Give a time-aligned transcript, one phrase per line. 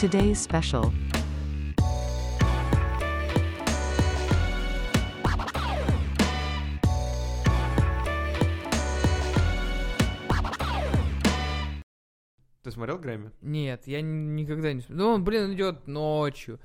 [0.00, 0.90] today's special.
[12.62, 13.30] Ты смотрел Грэмми?
[13.40, 14.80] Нет, я никогда не...
[14.80, 16.60] см- Ну, он, блин, идет ночью.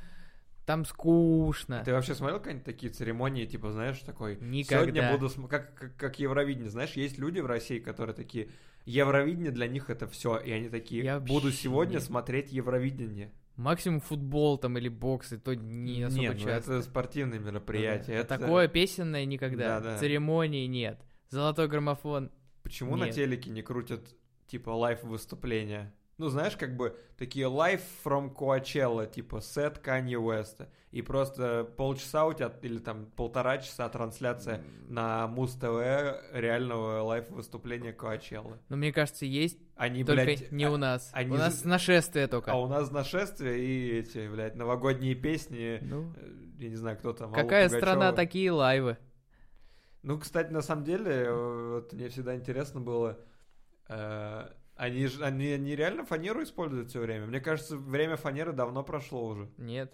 [0.65, 1.83] Там скучно.
[1.85, 4.35] Ты вообще смотрел какие-нибудь такие церемонии, типа, знаешь, такой...
[4.41, 4.83] Никогда.
[4.83, 5.29] Сегодня буду...
[5.29, 8.49] см- Как, как, как Евровидение, знаешь, есть люди в России, которые такие...
[8.85, 13.31] Евровидение для них это все, и они такие, Я буду сегодня не- смотреть Евровидение.
[13.55, 16.73] Максимум футбол там или бокс, и то не особо Нет, ну часто.
[16.73, 18.13] это спортивные мероприятия.
[18.13, 18.19] Да.
[18.19, 19.79] это- Такое песенное никогда.
[19.79, 19.97] Да-да.
[19.97, 20.99] Церемонии нет.
[21.29, 22.31] Золотой граммофон.
[22.63, 23.15] Почему на Нет.
[23.15, 24.15] телеке не крутят,
[24.47, 25.93] типа, live выступления?
[26.17, 30.67] Ну, знаешь, как бы такие live from Coachella, типа сет Kanye West.
[30.91, 35.65] И просто полчаса у тебя, или там полтора часа трансляция на Муз ТВ
[36.31, 38.57] реального live выступления Coachella.
[38.69, 41.09] Но мне кажется, есть, Они, только блядь, не а- у нас.
[41.11, 42.51] они у нас нашествие только.
[42.53, 45.79] А у нас нашествие и эти, блядь, новогодние песни.
[45.81, 47.33] Ну, э, Я не знаю, кто там.
[47.33, 48.97] Какая страна, такие лайвы.
[50.01, 53.19] Ну, кстати, на самом деле, э, вот мне всегда интересно было,
[53.89, 57.25] э, они, они, они реально фанеру используют все время?
[57.27, 59.49] Мне кажется, время фанеры давно прошло уже.
[59.57, 59.93] Нет.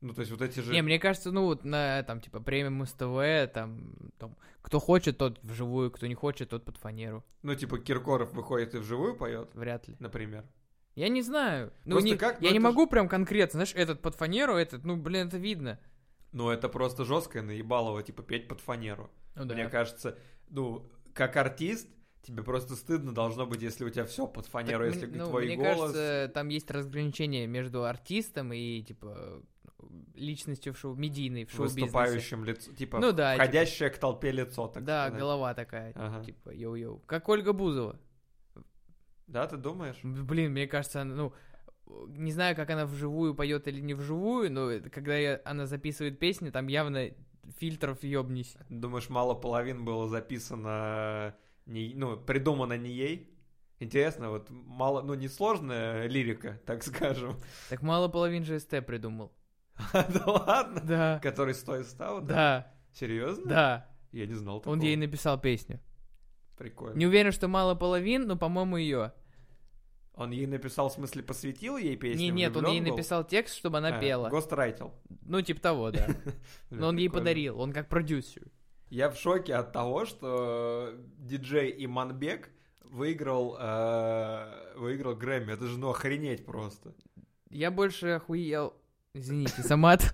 [0.00, 0.72] Ну, то есть вот эти же...
[0.72, 5.38] Не, мне кажется, ну вот на там типа премиум СТВ, там, там кто хочет, тот
[5.42, 7.22] вживую, кто не хочет, тот под фанеру.
[7.42, 9.96] Ну, типа Киркоров выходит и вживую поет, Вряд ли.
[9.98, 10.46] например.
[10.94, 11.72] Я не знаю.
[11.84, 14.14] Ну, Просто не- как- ну, я не это ж- могу прям конкретно, знаешь, этот под
[14.16, 15.78] фанеру, этот, ну, блин, это видно.
[16.32, 19.10] Ну, это просто жесткое наебалово, типа, петь под фанеру.
[19.34, 19.54] Ну да.
[19.54, 20.18] Мне кажется,
[20.48, 21.88] ну, как артист,
[22.22, 25.26] тебе просто стыдно должно быть, если у тебя все под Так фанеру, если мне- ну,
[25.28, 25.78] твой мне голос...
[25.92, 29.42] кажется, там есть разграничение между артистом и, типа,
[30.14, 31.82] личностью в шоу, медийной в шоу-бизнесе.
[31.86, 35.20] выступающим лицо, типа, Ну да, входящее к толпе лицо, так Да, сказать.
[35.20, 36.24] голова такая, Ага.
[36.24, 37.00] типа, йоу-йоу.
[37.06, 37.98] Как Ольга Бузова.
[39.26, 39.98] Да, ты думаешь?
[40.02, 41.32] Блин, мне кажется, она, ну,
[42.08, 46.50] не знаю, как она вживую поет или не вживую, но когда я- она записывает песни,
[46.50, 47.10] там явно
[47.58, 48.56] фильтров ёбнись.
[48.68, 51.34] Думаешь, мало половин было записано,
[51.66, 53.26] не, ну, придумано не ей?
[53.78, 57.38] Интересно, вот мало, ну, несложная лирика, так скажем.
[57.70, 59.32] Так мало половин же СТ придумал.
[59.92, 60.80] Да ладно?
[60.84, 61.20] Да.
[61.22, 62.20] Который стоит стал?
[62.20, 63.46] Да, Серьезно?
[63.46, 63.86] да.
[64.12, 64.74] Я не знал такого.
[64.74, 65.80] Он ей написал песню.
[66.58, 66.98] Прикольно.
[66.98, 69.12] Не уверен, что мало половин, но, по-моему, ее.
[70.14, 72.20] Он ей написал, в смысле, посвятил ей песню?
[72.24, 72.90] Не, нет, он ей был?
[72.90, 74.28] написал текст, чтобы она А, пела.
[74.28, 74.92] Гострайтил.
[75.22, 76.08] Ну, типа того, да.
[76.70, 78.42] Но он ей подарил, он как продюсер.
[78.90, 82.50] Я в шоке от того, что диджей Иманбек
[82.82, 85.52] выиграл, э, выиграл Грэмми.
[85.52, 86.92] Это же, ну, охренеть просто.
[87.50, 88.74] Я больше охуел,
[89.14, 90.12] извините, Самат,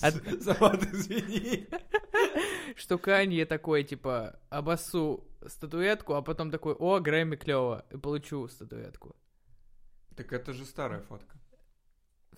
[0.00, 1.68] Самат, извини.
[2.76, 9.16] что Канье такой, типа, обоссу статуэтку, а потом такой, о, Грэмми клево, и получу статуэтку.
[10.16, 11.37] Так это же старая фотка.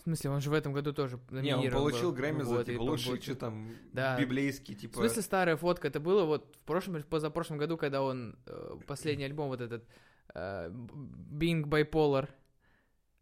[0.00, 2.11] В смысле, он же в этом году тоже Не, он получил.
[2.11, 3.22] Грэмми за типа, по- лучший, вот.
[3.22, 4.19] что там, Да.
[4.19, 4.94] библейский, В типа...
[4.94, 9.25] смысле, старая фотка, это было вот в прошлом или позапрошлом году, когда он, э, последний
[9.25, 9.87] альбом вот этот,
[10.34, 12.31] э, Being Bipolar,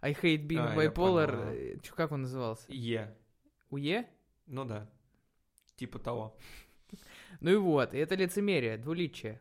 [0.03, 2.65] I Hate Being А, Bipolar, чё, как он назывался?
[2.69, 3.13] Е.
[3.71, 4.07] УЕ?
[4.47, 4.89] Ну да.
[5.75, 6.37] Типа того.
[7.41, 9.41] Ну и вот, и это лицемерие, двуличие.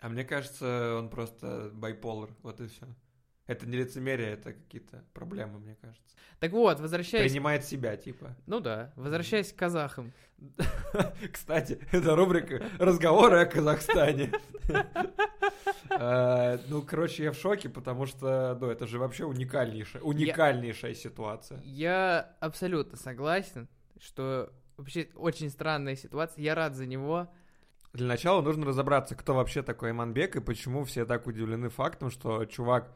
[0.00, 2.86] А мне кажется, он просто байполар, вот и все.
[3.52, 6.02] Это не лицемерие, это какие-то проблемы, мне кажется.
[6.40, 7.30] Так вот, возвращаясь...
[7.30, 8.34] Принимает себя, типа.
[8.46, 10.12] Ну да, возвращаясь к казахам.
[11.32, 14.32] Кстати, это рубрика «Разговоры о Казахстане».
[15.90, 21.60] Э, Ну, короче, я в шоке, потому что, ну, это же вообще уникальнейшая, уникальнейшая ситуация.
[21.64, 23.68] Я абсолютно согласен,
[24.00, 26.42] что вообще очень странная ситуация.
[26.42, 27.28] Я рад за него.
[27.92, 32.46] Для начала нужно разобраться, кто вообще такой Иманбек и почему все так удивлены фактом, что
[32.46, 32.90] чувак,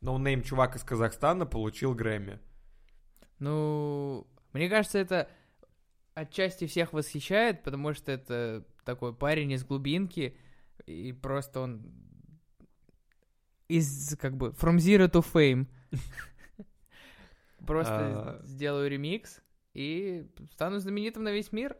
[0.00, 2.38] ноунейм чувак из Казахстана получил Грэмми.
[3.38, 5.28] Ну, мне кажется, это
[6.14, 10.36] отчасти всех восхищает, потому что это такой парень из глубинки,
[10.86, 11.92] и просто он
[13.68, 15.66] из, как бы, from zero to fame.
[17.66, 18.40] Просто А.
[18.44, 19.40] сделаю ремикс
[19.74, 21.76] и стану знаменитым на весь мир.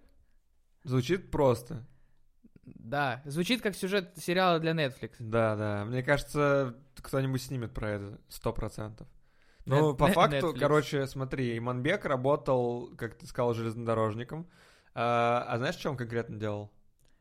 [0.85, 1.87] Звучит просто.
[2.65, 5.13] Да, звучит как сюжет сериала для Netflix.
[5.19, 5.85] Да, да.
[5.87, 9.09] Мне кажется, кто-нибудь снимет про это сто процентов.
[9.67, 10.59] Ну, по факту, Netflix.
[10.59, 14.49] короче, смотри, Иманбек работал, как ты сказал, железнодорожником.
[14.95, 16.71] А, а знаешь, что он конкретно делал?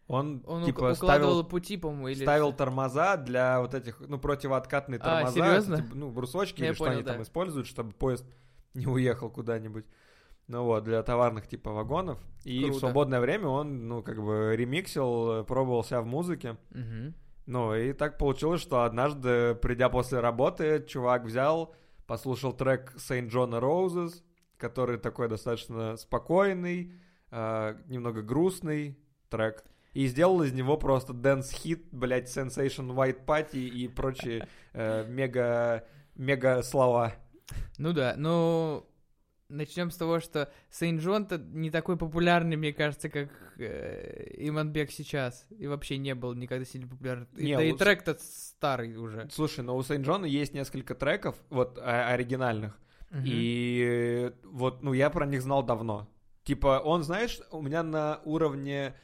[0.08, 2.24] Он, Он типа, ставил, пути, по-моему, или...
[2.24, 5.34] ставил тормоза для вот этих, ну, противооткатные А, тормоза.
[5.34, 5.78] серьезно?
[5.78, 7.24] типа, ну, брусочки Я или что понял, они там да.
[7.24, 8.26] используют, чтобы поезд
[8.74, 9.86] не уехал куда-нибудь.
[10.48, 12.20] Ну вот, для товарных типа вагонов.
[12.46, 12.74] И Круто.
[12.74, 16.56] в свободное время он, ну, как бы ремиксил, э, пробовал себя в музыке.
[16.70, 17.14] Мгм.
[17.48, 21.74] Ну, и так получилось, что однажды, придя после работы, чувак взял,
[22.06, 24.22] послушал трек Saint John Roses,
[24.58, 26.92] который такой достаточно спокойный,
[27.32, 29.00] э, немного грустный
[29.30, 29.64] трек.
[29.94, 36.62] И сделал из него просто dance-хит, блядь, Sensation White Party и прочие э, мега, мега
[36.64, 37.14] слова.
[37.78, 38.86] Ну да, ну
[39.50, 45.48] начнем с того, что Saint John-то не такой популярный, мне кажется, как э, Иманбек сейчас.
[45.58, 47.28] И вообще не был никогда сильно популярный.
[47.34, 49.28] Не, да и у- трек-то старый уже.
[49.32, 52.78] Слушай, но у Сейнт Джона есть несколько треков, вот, оригинальных.
[53.10, 53.24] Мгм.
[53.26, 56.10] И вот, ну, я про них знал давно.
[56.44, 58.96] Типа, он, знаешь, у меня на уровне...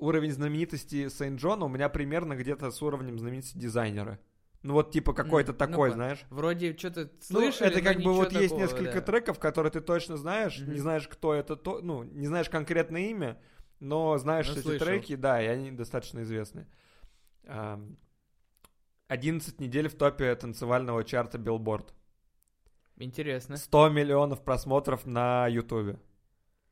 [0.00, 4.20] Уровень знаменитости Сейнт Джона у меня примерно где-то с уровнем знаменитости дизайнера.
[4.62, 5.94] Ну вот типа какой-то М, такой, ну-ка.
[5.94, 6.24] знаешь.
[6.30, 9.00] Вроде что-то Ну, слышали, это как бы вот есть такого, несколько да.
[9.02, 10.72] треков, которые ты точно знаешь, Мгм.
[10.72, 13.40] не знаешь, кто это, то, ну, не знаешь конкретное имя,
[13.78, 14.86] но знаешь Но эти слышал.
[14.86, 16.66] треки, да, и они достаточно известны.
[17.46, 17.96] Ам,
[19.06, 21.90] 11 недель в топе танцевального чарта Billboard.
[22.96, 26.00] Интересно, 100 миллионов просмотров на Ютубе.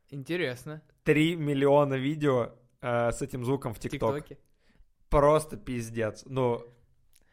[0.09, 0.81] интересно.
[1.03, 2.51] 3 миллиона видео
[2.81, 4.25] э, с этим звуком в ТикТок.
[5.09, 6.23] Просто пиздец.
[6.25, 6.61] Ну,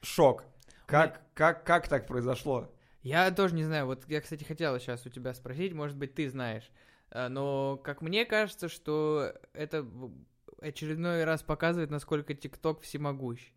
[0.05, 0.45] шок.
[0.87, 2.71] Как, как, как так произошло?
[3.03, 6.29] Я тоже не знаю, вот я, кстати, хотела сейчас у тебя спросить, может быть, ты
[6.31, 6.71] знаешь.
[7.11, 9.87] А, Но, как мне кажется, что это
[10.61, 13.53] очередной раз показывает, насколько ТикТок всемогущ.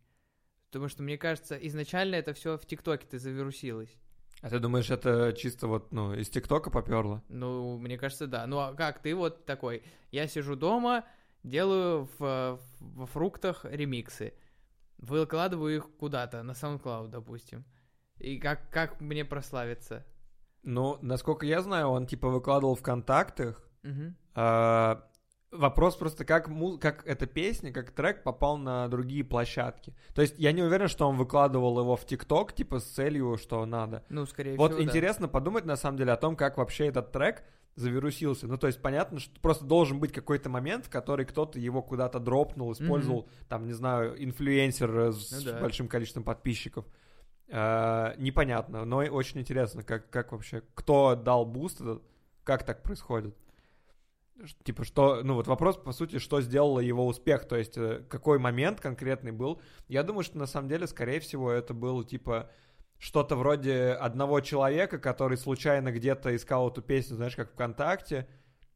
[0.69, 3.95] Потому что, мне кажется, изначально это все в ТикТоке-то завирусилось.
[4.41, 7.23] А ты думаешь, это чисто вот, ну, из ТикТока поперло?
[7.29, 8.45] Ну, мне кажется, да.
[8.45, 9.83] Ну, а как ты вот такой?
[10.11, 11.05] Я сижу дома,
[11.43, 14.33] делаю в, во фруктах ремиксы.
[14.97, 17.65] Выкладываю их куда-то, на SoundCloud, допустим.
[18.17, 20.05] И как, как мне прославиться?
[20.63, 23.69] Ну, насколько я знаю, он типа выкладывал в контактах.
[24.33, 25.07] А,
[25.51, 29.95] вопрос просто, как, му- как эта песня, как трек попал на другие площадки.
[30.13, 33.65] То есть я не уверен, что он выкладывал его в ТикТок, типа с целью, что
[33.65, 34.03] надо.
[34.09, 34.89] Ну, скорее Вот всего, да.
[34.89, 37.43] интересно подумать на самом деле о том, как вообще этот трек
[37.77, 38.47] завирусился.
[38.47, 42.19] Ну, то есть понятно, что просто должен быть какой-то момент, в который кто-то его куда-то
[42.19, 45.61] дропнул, использовал, там, не знаю, инфлюенсер э, с Ну да.
[45.61, 46.85] большим количеством подписчиков.
[47.49, 52.03] А, непонятно, но очень интересно, как, как вообще, кто дал буст, этот,
[52.43, 53.35] как так происходит.
[54.63, 58.39] Типа, что, ну вот вопрос, по сути, что сделало его успех, то есть э, какой
[58.39, 59.61] момент конкретный был.
[59.87, 62.49] Я думаю, что на самом деле, скорее всего, это было, типа,
[62.99, 68.27] что-то вроде одного человека, который случайно где-то искал эту песню, знаешь, как ВКонтакте,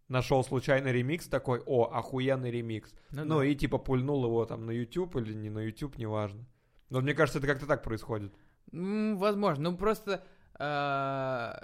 [0.07, 2.93] нашел случайно ремикс такой, о, охуенный ремикс.
[3.11, 3.45] Ну, Ну, да.
[3.45, 6.45] и типа пульнул его там на YouTube или не на YouTube, неважно.
[6.89, 8.33] Но мне кажется, это как-то так происходит.
[8.71, 9.71] Возможно.
[9.71, 10.23] Ну, просто...
[10.55, 11.63] а,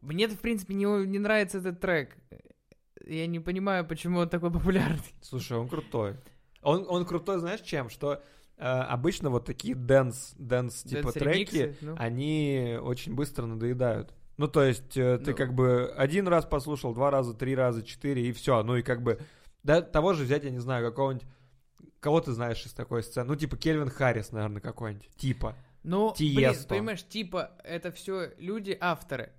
[0.00, 2.16] Мне, в принципе, не, не нравится этот трек.
[3.06, 5.14] Я не понимаю, почему он такой популярный.
[5.22, 6.16] Слушай, он крутой.
[6.62, 7.88] Он, он крутой, знаешь, чем?
[7.88, 8.22] Что
[8.64, 11.94] обычно вот такие дэнс, dance типа треки, ну.
[11.98, 14.12] они очень быстро надоедают.
[14.36, 15.36] Ну, то есть, э, ты Ну.
[15.36, 18.62] как бы один раз послушал, два раза, три раза, четыре, и все.
[18.62, 19.20] Ну, и как бы,
[19.64, 21.26] да, того же взять, я не знаю, какого-нибудь,
[21.98, 23.26] кого ты знаешь из такой сцены?
[23.28, 25.10] Ну, типа Кельвин Харрис, наверное, какой-нибудь.
[25.16, 25.56] Типа.
[25.82, 29.32] Ну, блин, понимаешь, типа, это все люди, авторы,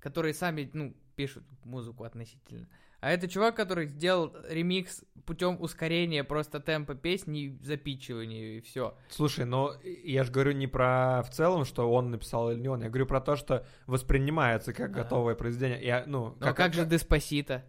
[0.00, 2.68] которые сами, ну, пишут музыку относительно.
[3.00, 8.96] А это чувак, который сделал ремикс путем ускорения просто темпа песни, запичивания и все.
[9.10, 12.82] Слушай, но я же говорю не про в целом, что он написал или не он.
[12.82, 15.02] Я говорю про то, что воспринимается как Да.
[15.02, 15.84] готовое произведение.
[15.84, 17.64] Я, ну, Ну а как же Деспасита?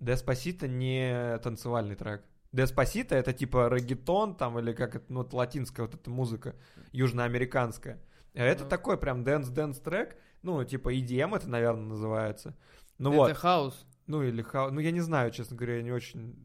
[0.00, 2.24] Despacito не танцевальный трек.
[2.52, 6.54] Despacito это типа регетон там или как это, ну, это латинская вот эта музыка,
[6.90, 8.00] южноамериканская.
[8.34, 8.68] А это Ну.
[8.70, 12.56] такой прям dance-dance трек, ну, типа EDM это, наверное, называется.
[12.98, 13.86] Ну это вот, хаус.
[14.06, 14.70] ну или хау...
[14.70, 16.36] Ну, я не знаю, честно говоря, я не очень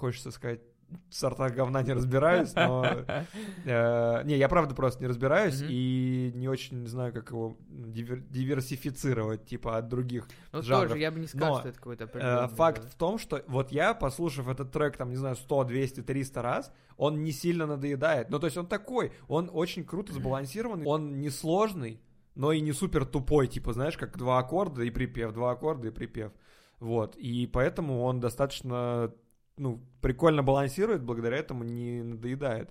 [0.00, 0.60] хочется сказать,
[1.08, 2.84] в сортах говна не разбираюсь, но...
[3.64, 9.46] э, Не, я правда просто не разбираюсь и не очень знаю, как его дивер- диверсифицировать,
[9.46, 10.88] типа, от других Ну жанров.
[10.88, 13.70] тоже, я бы не сказал, Но, что это какой-то Э, Факт в том, что вот
[13.72, 18.30] я, послушав этот трек, там, не знаю, 100, 200, 300 раз, он не сильно надоедает.
[18.30, 22.00] Ну, то есть он такой, он очень круто сбалансированный, он не сложный,
[22.34, 25.90] но и не супер тупой, типа, знаешь, как два аккорда и припев, два аккорда и
[25.90, 26.32] припев.
[26.80, 29.12] Вот, и поэтому он достаточно,
[29.60, 32.70] ну, прикольно балансирует, благодаря этому не надоедает.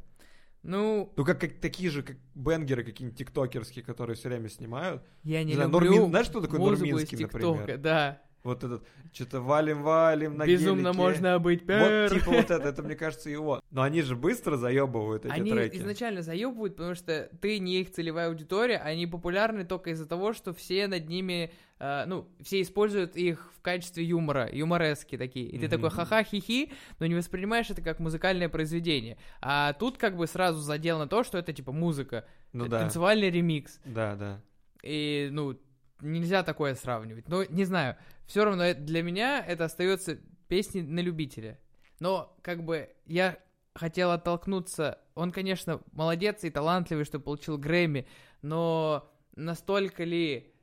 [0.63, 5.03] Ну, Ну, как, как такие же, как бенгеры какие-нибудь тиктокерские, которые все время снимают.
[5.24, 7.77] я не Не знаю, люблю Нурмин- знаешь, что из Нурминский, например?
[7.77, 8.22] да.
[8.41, 10.98] Вот этот, что-то валим-валим на Безумно гелике.
[10.98, 12.10] можно быть Вот пер.
[12.10, 13.60] типа вот это, это мне кажется его.
[13.69, 15.75] Но они же быстро заебывают эти Они треки.
[15.75, 20.53] изначально заебывают, потому что ты не их целевая аудитория, они популярны только из-за того, что
[20.53, 25.48] все над ними, э, ну, все используют их в качестве юмора, юморески такие.
[25.48, 25.69] И ты Мгм.
[25.75, 29.17] такой ха-ха, хи-хи, но не воспринимаешь это как музыкальное произведение.
[29.41, 32.79] А тут как бы сразу задел на то, что это типа музыка, Ну это да,
[32.79, 33.81] танцевальный ремикс.
[33.84, 34.41] да, да.
[34.81, 35.60] И, ну,
[36.00, 37.27] нельзя такое сравнивать.
[37.27, 37.98] Но, не знаю,
[38.29, 41.59] все равно для меня это остается песни на любителя.
[42.00, 43.39] Но, как бы, я
[43.74, 45.00] хотел оттолкнуться.
[45.15, 48.07] Он, конечно, молодец и талантливый, что получил Грэмми,
[48.43, 50.53] но настолько ли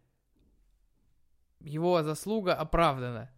[1.59, 3.33] его заслуга оправдана?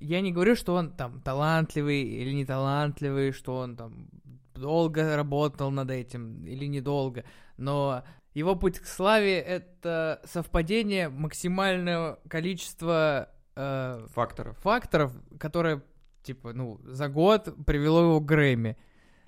[0.00, 4.08] Я не говорю, что он там талантливый или не талантливый, что он там
[4.52, 7.24] долго работал над этим или недолго,
[7.56, 8.02] но
[8.34, 13.28] его путь к славе— это совпадение максимального количества
[13.60, 14.56] э, Факторов.
[14.58, 15.82] факторов, которые,
[16.22, 18.76] типа, ну, за год привело его к Грэмми.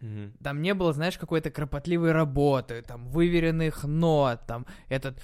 [0.00, 0.32] Мгм.
[0.42, 5.22] Там не было, знаешь, какой-то кропотливой работы, там, выверенных нот, там, этот,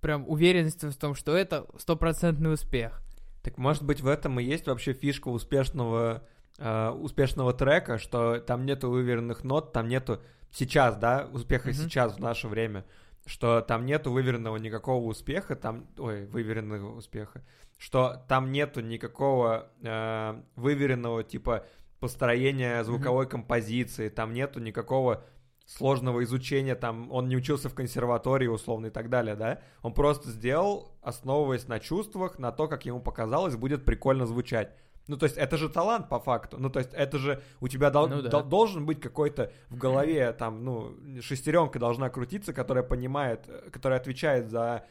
[0.00, 3.00] прям уверенности в том, что это стопроцентный успех.
[3.42, 6.22] Так может быть в этом и есть вообще фишка успешного,
[6.58, 10.20] э, успешного трека, что там нету выверенных нот, там нету
[10.52, 11.74] сейчас, да, успеха Мгм.
[11.76, 12.84] сейчас в наше время,
[13.26, 17.42] что там нету выверенного никакого успеха, там, ой, выверенного успеха,
[17.78, 21.66] что там нету никакого э, выверенного типа
[22.00, 25.24] построения звуковой композиции, там нету никакого
[25.66, 30.30] сложного изучения, там он не учился в консерватории условно и так далее, да, он просто
[30.30, 34.74] сделал, основываясь на чувствах, на то, как ему показалось, будет прикольно звучать.
[35.06, 36.56] Ну, то есть это же талант по факту.
[36.58, 38.30] Ну, то есть это же у тебя дол- Ну да.
[38.30, 44.00] дол- должен быть какой-то в голове, там, ну, шестеренка должна крутиться, которая понимает, э, которая
[44.00, 44.86] отвечает за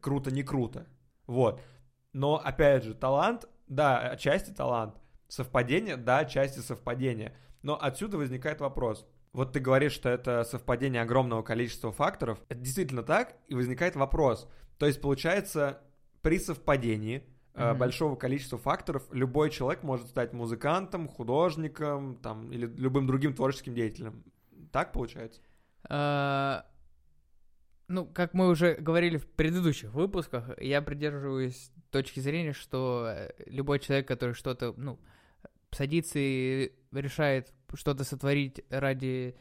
[0.00, 0.86] круто, не круто.
[1.26, 1.60] Вот.
[2.14, 4.94] Но, опять же, талант, да, отчасти талант.
[5.28, 7.36] Совпадение, да, отчасти совпадение.
[7.62, 9.06] Но отсюда возникает вопрос.
[9.34, 12.40] Вот ты говоришь, что это совпадение огромного количества факторов.
[12.48, 14.48] Это действительно так, и возникает вопрос.
[14.78, 15.82] То есть, получается,
[16.22, 17.24] при совпадении
[17.58, 17.78] э, Мгм.
[17.78, 24.24] большого количества факторов любой человек может стать музыкантом, художником там, или любым другим творческим деятелем.
[24.72, 25.40] Так получается?
[25.88, 26.64] А,
[27.90, 33.78] Ну, как мы уже говорили в предыдущих выпусках, я придерживаюсь точки зрения, что э, любой
[33.80, 34.98] человек, который что-то, ну,
[35.70, 39.36] садится и решает что-то сотворить ради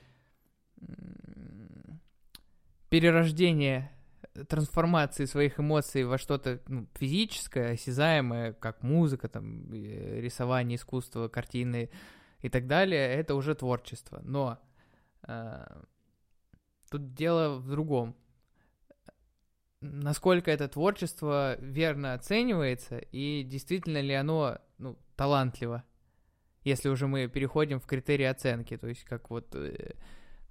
[2.89, 3.96] перерождения, э,
[4.45, 11.89] трансформации своих эмоций во что-то ну, физическое, осязаемое, как музыка, там, э, рисование, искусство, картины
[12.41, 14.21] и так далее, это уже творчество.
[14.23, 14.59] Но
[15.23, 15.83] а,
[16.89, 18.15] тут дело в другом.
[19.81, 25.83] Насколько это творчество верно оценивается и действительно ли оно ну, талантливо,
[26.63, 29.93] если уже мы переходим в критерии оценки, то есть как вот э,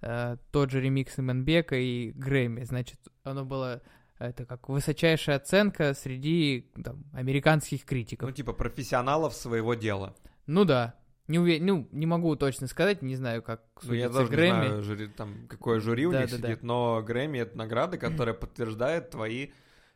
[0.06, 3.82] э, тот же ремикс Именбека и Грэмми, значит, оно было
[4.18, 8.28] это как высочайшая оценка среди там, американских критиков.
[8.28, 10.14] Ну, типа профессионалов своего дела.
[10.46, 10.94] Ну да,
[11.28, 14.66] не уве- ну не могу точно сказать, не знаю, как Ну, я даже не Грэмми.
[14.68, 16.48] знаю, жюри, там, какое жюри у Да, них да, да.
[16.48, 19.50] сидит, но Грэмми— это награда, которая подтверждает твои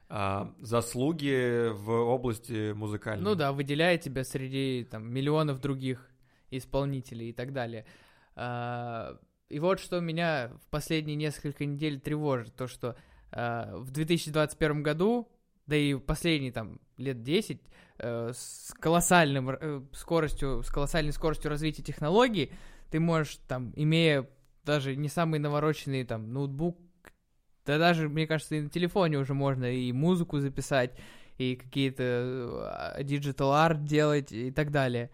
[0.08, 3.22] а, заслуги в области музыкальной.
[3.24, 6.10] Ну да, выделяет тебя среди там миллионов других
[6.50, 7.86] исполнителей и так далее.
[8.34, 9.16] А,
[9.50, 12.96] И вот что меня в последние несколько недель тревожит, то что
[13.32, 15.28] а, в 2021 году,
[15.66, 17.60] да и последние там лет 10,
[17.98, 22.52] э, с колоссальным э, скоростью, с колоссальной скоростью развития технологий,
[22.90, 24.28] ты можешь там, имея
[24.64, 26.78] даже не самый навороченный там ноутбук,
[27.66, 30.92] да даже, мне кажется, и на телефоне уже можно и музыку записать,
[31.38, 35.10] и какие-то э, digital арт делать и так далее.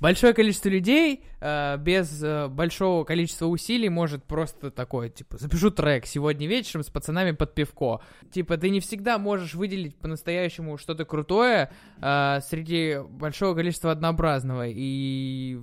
[0.00, 6.06] Большое количество людей э, без э, большого количества усилий может просто такое, типа, запишу трек
[6.06, 8.00] сегодня вечером с пацанами под пивко.
[8.32, 14.64] Типа, ты не всегда можешь выделить по-настоящему что-то крутое э, среди большого количества однообразного.
[14.68, 15.60] И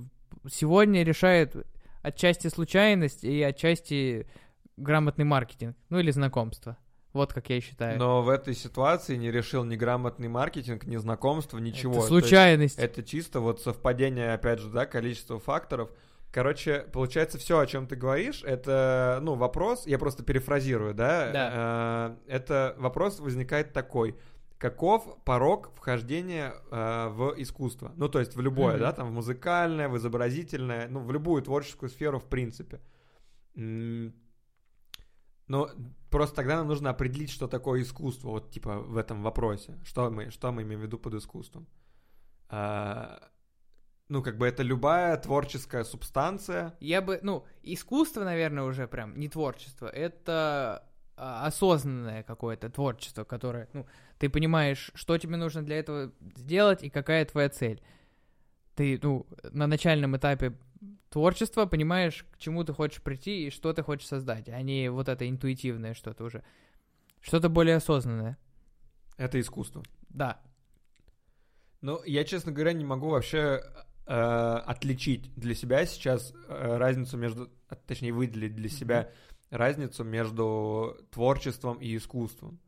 [0.48, 1.56] сегодня решает
[2.02, 4.28] отчасти случайность и отчасти
[4.76, 6.76] грамотный маркетинг, ну или знакомство.
[7.18, 7.98] Вот как я считаю.
[7.98, 11.94] Но в этой ситуации не решил ни грамотный маркетинг, ни знакомство, ничего.
[11.98, 12.78] Это случайность.
[12.78, 15.90] Это чисто вот совпадение, опять же, да, количества факторов.
[16.30, 21.32] Короче, получается, все, о чем ты говоришь, это, ну, вопрос, я просто перефразирую, да?
[21.32, 22.16] Да.
[22.28, 24.14] Э, это вопрос возникает такой.
[24.58, 27.92] Каков порог вхождения э, в искусство?
[27.96, 28.80] Ну, то есть в любое, Мгм.
[28.80, 32.80] да, там, в музыкальное, в изобразительное, ну, в любую творческую сферу, в принципе.
[35.48, 35.70] Но
[36.10, 39.78] просто тогда нам нужно определить, что такое искусство, вот, типа, в этом вопросе.
[39.84, 41.66] Что мы, что мы имеем в виду под искусством?
[42.48, 43.20] А,
[44.08, 46.74] ну, как бы это любая творческая субстанция.
[46.80, 53.68] Я бы, ну, искусство, наверное, уже прям не творчество, это а, осознанное какое-то творчество, которое,
[53.72, 53.86] ну,
[54.18, 57.82] ты понимаешь, что тебе нужно для этого сделать и какая твоя цель.
[58.74, 60.56] Ты, ну, на начальном этапе
[61.10, 65.08] творчества понимаешь, к чему ты хочешь прийти и что ты хочешь создать, а не вот
[65.08, 66.44] это интуитивное что-то уже.
[67.20, 68.38] Что-то более осознанное.
[69.16, 69.82] Это искусство.
[70.08, 70.40] Да.
[71.80, 73.62] Ну, я, честно говоря, не могу вообще
[74.06, 79.10] э, отличить для себя сейчас э, разницу между, а, точнее, выделить для себя
[79.50, 82.60] разницу между творчеством и искусством.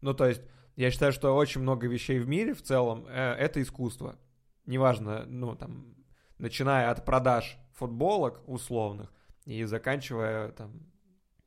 [0.00, 0.42] Ну, то есть,
[0.76, 4.18] я считаю, что очень много вещей в мире в целом э, это искусство.
[4.66, 5.94] Неважно, ну, там,
[6.38, 9.12] начиная от продаж футболок условных
[9.44, 10.72] и заканчивая там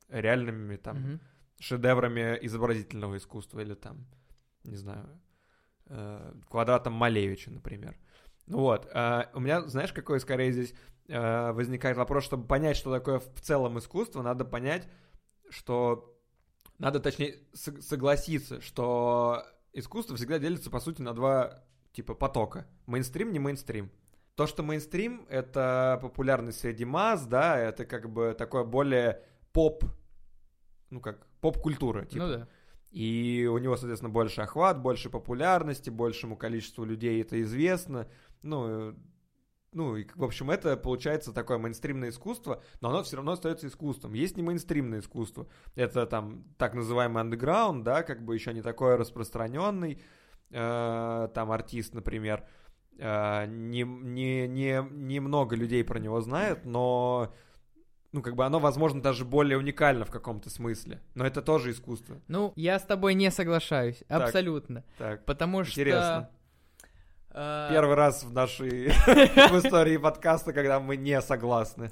[0.10, 1.20] реальными там Мгм.
[1.60, 4.06] шедеврами изобразительного искусства или там,
[4.64, 5.08] не знаю,
[5.88, 7.98] э, квадратом Малевича, например.
[8.48, 10.74] Ну вот, э, у меня, знаешь, какой скорее здесь
[11.08, 14.88] э, возникает вопрос, чтобы понять, что такое в целом искусство, надо понять,
[15.50, 16.18] что
[16.78, 19.44] надо, точнее, сог- согласиться, что
[19.74, 22.66] искусство всегда делится, по сути, на два типа потока.
[22.88, 23.92] Мейнстрим, не мейнстрим.
[24.36, 29.84] То, что мейнстрим— это популярность среди масс, да, это как бы такое более поп,
[30.90, 32.26] ну как, поп-культура, типа.
[32.26, 32.48] Ну да.
[32.92, 38.08] И у него, соответственно, больше охват, больше популярности, большему количеству людей это известно.
[38.42, 38.94] Ну, э,
[39.74, 44.14] ну и, в общем, это получается такое мейнстримное искусство, но оно все равно остается искусством.
[44.14, 45.48] Есть не мейнстримное искусство.
[45.76, 50.02] Это там так называемый андеграунд, да, как бы еще не такой распространенный.
[50.50, 52.46] э, там артист, например,
[52.98, 57.34] э, не, не, не, много людей про него знает, но
[58.12, 61.02] ну, как бы оно, возможно, даже более уникально в каком-то смысле.
[61.16, 62.18] Но это тоже искусство.
[62.28, 64.04] Ну, я с тобой не соглашаюсь.
[64.08, 64.24] Так.
[64.24, 64.84] Абсолютно.
[64.98, 65.72] Так, Потому что...
[65.72, 66.30] интересно.
[67.30, 71.92] э, Первый раз в нашей в истории подкаста, когда мы не согласны.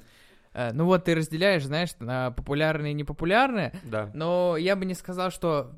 [0.52, 4.10] Э, ну вот ты разделяешь, знаешь, на популярное и непопулярное, Да.
[4.14, 5.72] но я бы не сказал, что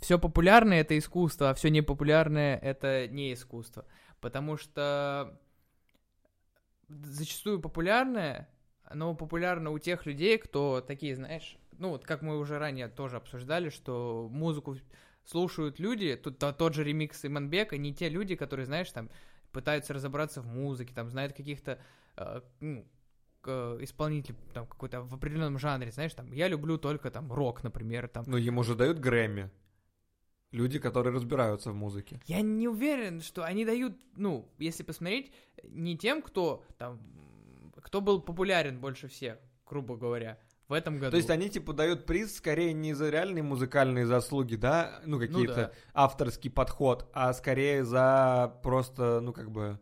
[0.00, 3.84] все популярное это искусство, а все непопулярное это не искусство.
[4.20, 5.38] Потому что
[6.88, 8.48] зачастую популярное,
[8.84, 13.16] оно популярно у тех людей, кто такие, знаешь, ну вот как мы уже ранее тоже
[13.16, 14.76] обсуждали, что музыку
[15.24, 19.08] слушают люди, тут то- тот же ремикс Иманбека, не те люди, которые, знаешь, там
[19.52, 21.78] пытаются разобраться в музыке, там знают каких-то
[22.16, 22.86] э, ну,
[23.42, 28.08] к- исполнителей там какой-то в определенном жанре, знаешь, там я люблю только там рок, например,
[28.08, 28.24] там.
[28.26, 29.50] Ну, ему же дают Грэмми.
[30.52, 32.20] Люди, которые разбираются в музыке.
[32.26, 35.32] Я не уверен, что они дают, ну, если посмотреть,
[35.64, 37.00] не тем, кто там,
[37.76, 41.10] кто был популярен больше всех, грубо говоря, в этом году.
[41.12, 45.54] То есть они, типа, дают приз скорее не за реальные музыкальные заслуги, да, ну, какие-то
[45.54, 45.72] да.
[45.94, 49.80] авторский подход, а скорее за просто, ну, как бы,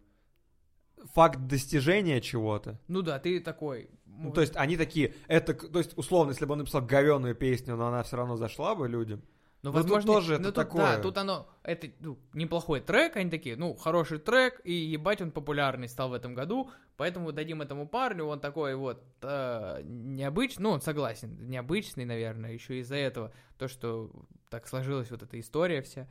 [1.14, 2.78] факт достижения чего-то.
[2.88, 3.90] Ну да, ты такой.
[4.06, 7.76] Ну, то есть они такие, это, то есть, условно, если бы он написал говенную песню,
[7.76, 9.22] но она все равно зашла бы людям.
[9.62, 10.96] Ну, Ну, тут возможно, тоже это ну, тут, такое.
[10.96, 15.32] Да, тут оно, это ну, неплохой трек, они такие, ну, хороший трек, и ебать он
[15.32, 20.70] популярный стал в этом году, поэтому дадим этому парню, он такой вот э, необычный, ну,
[20.70, 24.10] он согласен, необычный, наверное, еще из-за этого, то, что
[24.48, 26.08] так сложилась вот эта история вся.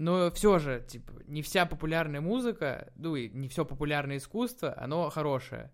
[0.00, 5.10] Но все же, типа, не вся популярная музыка, ну и не все популярное искусство, оно
[5.10, 5.70] хорошее.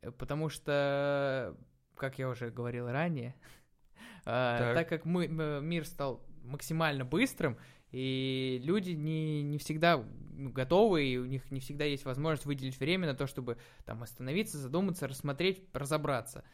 [0.00, 1.56] Э, Потому что,
[1.96, 3.34] как я уже говорил ранее,
[4.24, 4.74] а, Так.
[4.76, 7.58] так как мы, м- мир стал максимально быстрым,
[7.90, 12.78] и люди не, не всегда ну, готовы, и у них не всегда есть возможность выделить
[12.78, 16.44] время на то, чтобы там остановиться, задуматься, рассмотреть, разобраться,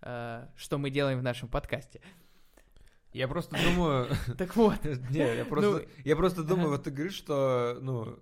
[0.00, 2.00] а, что мы делаем в нашем подкасте.
[3.16, 4.08] Я просто думаю...
[4.38, 8.18] Так вот, Не, я просто, Ну, я просто думаю, вот ты говоришь, что, ну,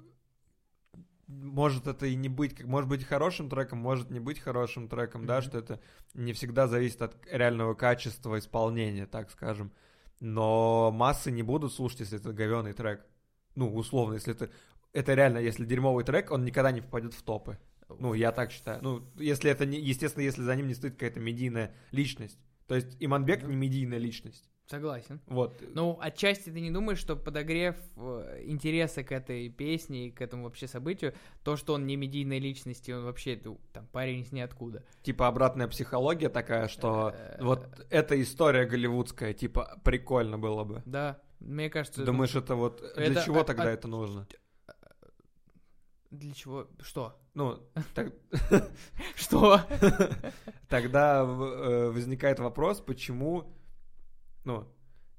[1.27, 5.43] может это и не быть, может быть хорошим треком, может не быть хорошим треком, да,
[5.43, 5.81] что это
[6.15, 9.73] не всегда зависит от реального качества исполнения, так скажем.
[10.21, 13.05] Но массы не будут слушать, если это говёный трек.
[13.57, 14.51] Ну, условно, если это...
[14.93, 17.59] Это реально, если дерьмовый трек, он никогда не попадет в топы.
[17.99, 18.79] Ну, я так считаю.
[18.81, 19.81] Ну, если это не...
[19.81, 22.39] Естественно, если за ним не стоит какая-то медийная личность.
[22.69, 23.51] То есть Иманбек Мгм.
[23.51, 24.49] не медийная личность.
[24.67, 25.21] Согласен.
[25.27, 25.63] Вот.
[25.75, 30.45] Ну, отчасти ты не думаешь, что подогрев э, интереса к этой песне и к этому
[30.45, 34.83] вообще событию, то, что он не медийной личности, он вообще, ну, там, парень из ниоткуда.
[35.03, 40.83] Типа обратная психология такая, что Э, вот эта история голливудская, типа, прикольно было бы.
[40.87, 42.05] Да, мне кажется...
[42.05, 42.83] Думаешь, это вот...
[42.97, 44.27] Для чего тогда это нужно?
[46.11, 46.69] Для чего?
[46.81, 47.21] Что?
[47.35, 47.59] Ну,
[47.95, 48.13] так-
[49.17, 49.61] Что?
[50.69, 53.53] тогда э, возникает вопрос, почему...
[54.45, 54.69] Ну,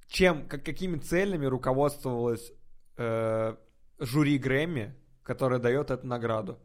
[0.07, 2.53] чем, как, какими целями руководствовалось
[2.97, 3.55] э,
[3.99, 6.59] жюри Грэмми, которое дает эту награду?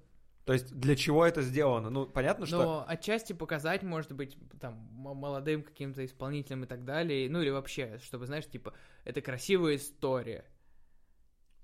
[0.45, 1.91] То есть для чего это сделано?
[1.91, 2.57] Ну, понятно, что...
[2.63, 7.99] Но отчасти показать, может быть, там, молодым каким-то исполнителям и так далее, ну или вообще,
[8.03, 10.45] чтобы, знаешь, типа, это красивая история.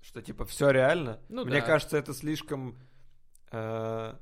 [0.01, 1.19] Что, типа, все реально?
[1.27, 1.65] Ну Мне да.
[1.65, 2.77] кажется, это слишком...
[3.51, 4.13] э,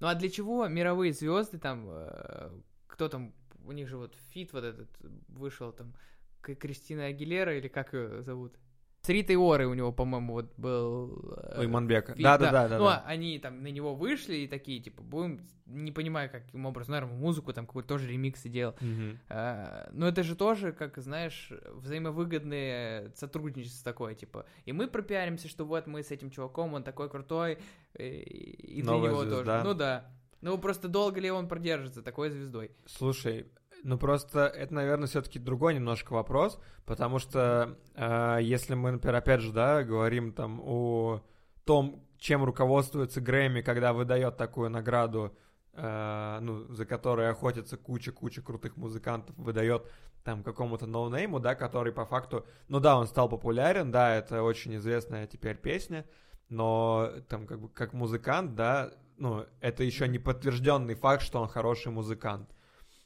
[0.00, 2.50] Ну а для чего мировые звезды там, э,
[2.88, 3.32] кто там,
[3.66, 4.88] у них же вот фит вот этот
[5.28, 5.94] вышел там,
[6.40, 8.54] Кристина Агилера или как ее зовут?
[9.02, 11.32] С Ритой Орой у него, по-моему, вот был...
[11.36, 12.14] э, Ой, Иманбека.
[12.14, 12.78] фит, Да, да, да, да.
[12.78, 13.04] Ну, да.
[13.06, 17.16] а они там на него вышли и такие, типа, будем, не понимаю, каким образом, наверное,
[17.16, 18.74] музыку там какой-то тоже ремиксы делал.
[18.80, 19.20] Мгм.
[19.28, 24.46] А, Но это же тоже, как знаешь, взаимовыгодное сотрудничество такое, типа.
[24.64, 27.58] И мы пропиаримся, что вот мы с этим чуваком, он такой крутой,
[27.96, 29.36] и, и для него звезда.
[29.60, 29.62] тоже.
[29.64, 30.10] Ну да.
[30.40, 32.70] Ну просто долго ли он продержится такой звездой?
[32.86, 33.46] Слушай,
[33.82, 39.40] ну просто это, наверное, все-таки другой немножко вопрос, потому что э, если мы, например, опять
[39.40, 41.22] же, да, говорим там о
[41.64, 45.36] том, чем руководствуется Грэмми, когда выдает такую награду,
[45.72, 49.86] э, ну, за которой охотится куча-куча крутых музыкантов, выдает
[50.24, 54.74] там какому-то ноунейму, да, который по факту, ну да, он стал популярен, да, это очень
[54.76, 56.04] известная теперь песня,
[56.48, 61.48] но там как бы как музыкант, да, ну, это еще не подтвержденный факт, что он
[61.48, 62.50] хороший музыкант.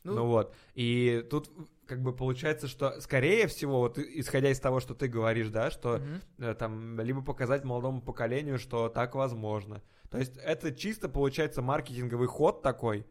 [0.04, 0.54] Ну, Ну, вот.
[0.74, 1.50] И тут
[1.86, 6.00] как бы получается, что скорее всего, вот исходя из того, что ты говоришь, да, что
[6.38, 9.82] э, там либо показать молодому поколению, что так возможно.
[10.10, 13.06] То есть это чисто получается маркетинговый ход такой.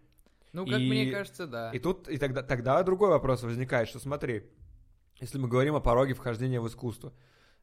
[0.54, 1.72] Ну, как и- мне кажется, да.
[1.72, 4.44] И тут и тогда, тогда другой вопрос возникает, что смотри,
[5.20, 7.14] если мы говорим о пороге вхождения в искусство,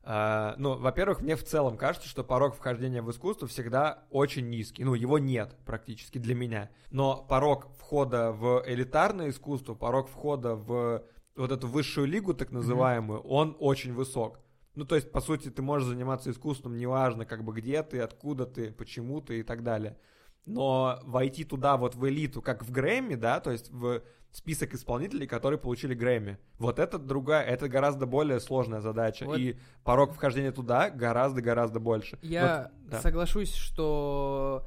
[0.07, 4.85] ну, во-первых, мне в целом кажется, что порог вхождения в искусство всегда очень низкий.
[4.85, 6.71] Ну, его нет практически для меня.
[6.93, 11.03] Но порог входа в элитарное искусство, порог входа в
[11.35, 14.39] вот эту высшую лигу, так называемую, он очень высок.
[14.77, 18.47] Ну, то есть, по сути, ты можешь заниматься искусством, неважно, как бы где ты, откуда
[18.47, 19.99] ты, почему ты и так далее.
[20.47, 25.27] Но войти туда, вот в элиту, как в Грэмми, да, то есть в список исполнителей,
[25.27, 26.39] которые получили Грэмми.
[26.59, 29.25] Вот это другая, это гораздо более сложная задача.
[29.25, 29.39] Вот.
[29.39, 32.19] И порог вхождения туда гораздо-гораздо больше.
[32.23, 33.01] Я Вот, да.
[33.01, 34.67] соглашусь, что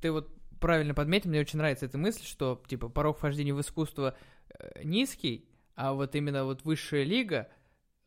[0.00, 4.16] ты вот правильно подметил, мне очень нравится эта мысль, что типа порог вхождения в искусство
[4.48, 7.48] э, низкий, а вот именно вот высшая лига,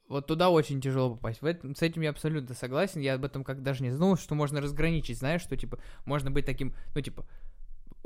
[0.10, 1.42] вот туда очень тяжело попасть.
[1.42, 3.00] В этом, с этим я абсолютно согласен.
[3.00, 6.46] Я об этом как даже не знал, что можно разграничить, знаешь, что типа можно быть
[6.46, 7.26] таким, ну типа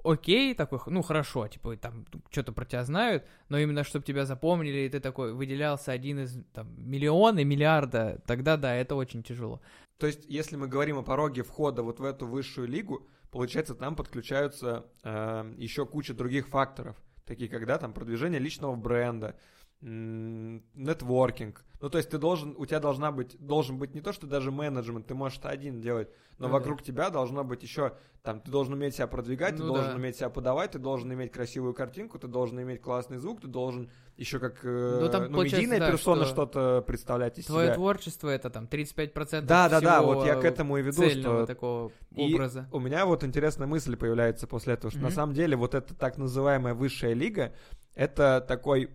[0.04, 4.80] окей, такой, ну хорошо, типа там что-то про тебя знают, но именно чтобы тебя запомнили,
[4.80, 9.62] и ты такой выделялся один из там миллиона, миллиарда, тогда да, это очень тяжело.
[9.98, 13.96] То есть, если мы говорим о пороге входа вот в эту высшую лигу, получается, там
[13.96, 19.38] подключаются э, еще куча других факторов, такие как, да, там, продвижение личного бренда,
[19.84, 21.64] нетворкинг.
[21.82, 24.52] Ну, то есть ты должен, у тебя должна быть, должен быть не то, что даже
[24.52, 26.08] менеджмент, ты можешь это один делать,
[26.40, 29.68] но Ну вокруг тебя должно быть еще, там, ты должен уметь себя продвигать, ты Ну
[29.74, 29.98] должен да.
[29.98, 33.90] уметь себя подавать, ты должен иметь красивую картинку, ты должен иметь классный звук, ты должен
[34.16, 37.76] еще как э, Ну, там ну, медийная да, персона что что-то представлять из Твое себя.
[37.76, 41.92] творчество это там 35% Да, да, да, вот я к этому и веду, что такого
[42.12, 42.70] И образа.
[42.72, 45.16] у меня вот интересная мысль появляется после этого, что на Мгм.
[45.16, 47.52] самом деле вот эта так называемая высшая лига,
[47.94, 48.90] это такой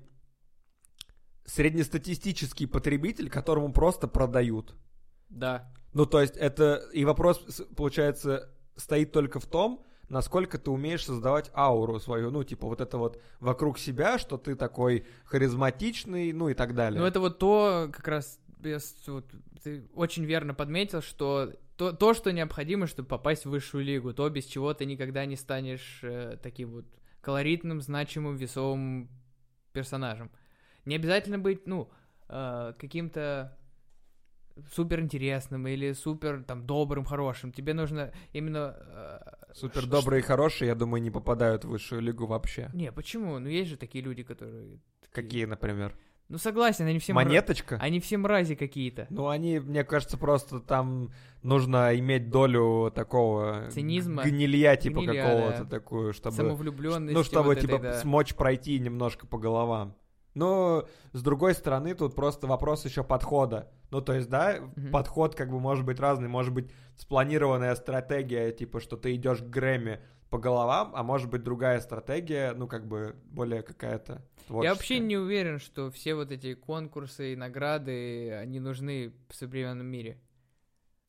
[1.49, 4.75] среднестатистический потребитель, которому просто продают.
[5.31, 5.73] Да.
[5.95, 6.85] Ну, то есть это...
[6.93, 12.67] И вопрос, получается, стоит только в том, насколько ты умеешь создавать ауру свою, ну, типа
[12.67, 17.01] вот это вот вокруг себя, что ты такой харизматичный, ну и так далее.
[17.01, 18.39] Ну это вот то, как раз
[19.07, 19.25] вот
[19.63, 24.29] ты очень верно подметил, что то, то, что необходимо, чтобы попасть в высшую лигу, то,
[24.29, 26.87] без чего ты никогда не станешь э, таким вот
[27.21, 29.09] колоритным, значимым, весовым
[29.73, 30.31] персонажем.
[30.89, 31.91] Не обязательно быть, ну,
[32.29, 33.57] э, каким-то
[34.75, 37.53] супер интересным или супер там добрым, хорошим.
[37.53, 39.19] Тебе нужно именно э,
[39.55, 42.71] Супер добрые и хорошие, я думаю, не попадают в высшую лигу вообще.
[42.73, 43.39] Не, почему?
[43.39, 44.79] Ну есть же такие люди, которые.
[45.01, 45.95] такие- Какие, например?
[46.29, 47.79] Ну согласен, они все мра- Монеточка?
[47.81, 49.07] Они все мрази какие-то.
[49.09, 51.11] Ну, они, мне кажется, просто там
[51.43, 53.71] нужно иметь долю такого...
[53.71, 54.25] Цинизма.
[54.25, 55.65] Гнилья, типа, какого-то да.
[55.65, 56.37] такую, чтобы...
[56.37, 57.15] Самовлюбленность.
[57.15, 58.01] Ну, чтобы, вот типа, этой, да.
[58.01, 59.97] смочь пройти немножко по головам.
[60.35, 63.71] Но, с другой стороны, тут просто вопрос еще подхода.
[63.91, 64.91] Ну, то есть, да, Мгм.
[64.93, 66.29] подход как бы может быть разный.
[66.29, 71.43] Может быть, спланированная стратегия, типа, что ты идешь к Грэмми по головам, а может быть
[71.43, 74.13] другая стратегия, ну, как бы, более какая-то
[74.49, 74.99] Я вообще творческая.
[75.01, 80.21] не уверен, что все вот эти конкурсы и награды, они нужны в современном мире.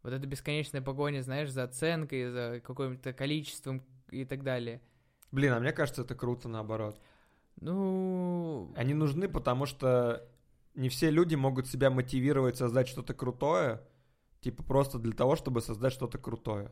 [0.02, 4.80] Вот эта бесконечная погоня, знаешь, за оценкой, за каким-то количеством и так далее.
[5.32, 6.98] Блин, а мне кажется, это круто наоборот.
[7.62, 10.28] Ну, Они нужны, потому что
[10.76, 13.82] не все люди могут себя мотивировать создать что-то крутое,
[14.42, 16.72] типа просто для того, чтобы создать что-то крутое.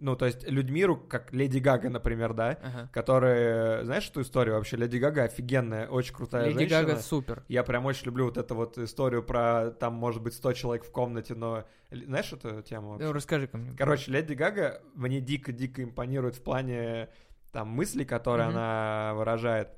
[0.00, 2.90] Ну, то есть Людмиру, как Леди Гага, например, да, ага.
[2.90, 4.78] которая, знаешь эту историю вообще?
[4.78, 6.82] Леди Гага офигенная, очень крутая Леди женщина.
[6.84, 7.44] Гага супер.
[7.48, 10.90] Я прям очень люблю вот эту вот историю про, там, может быть, 100 человек в
[10.90, 11.64] комнате, но...
[11.90, 13.08] Знаешь эту тему вообще?
[13.08, 13.74] Ну, расскажи ко мне.
[13.76, 17.10] Короче, Леди Гага мне дико-дико импонирует в плане
[17.52, 18.56] там мыслей, которые Мгм.
[18.56, 19.68] она выражает.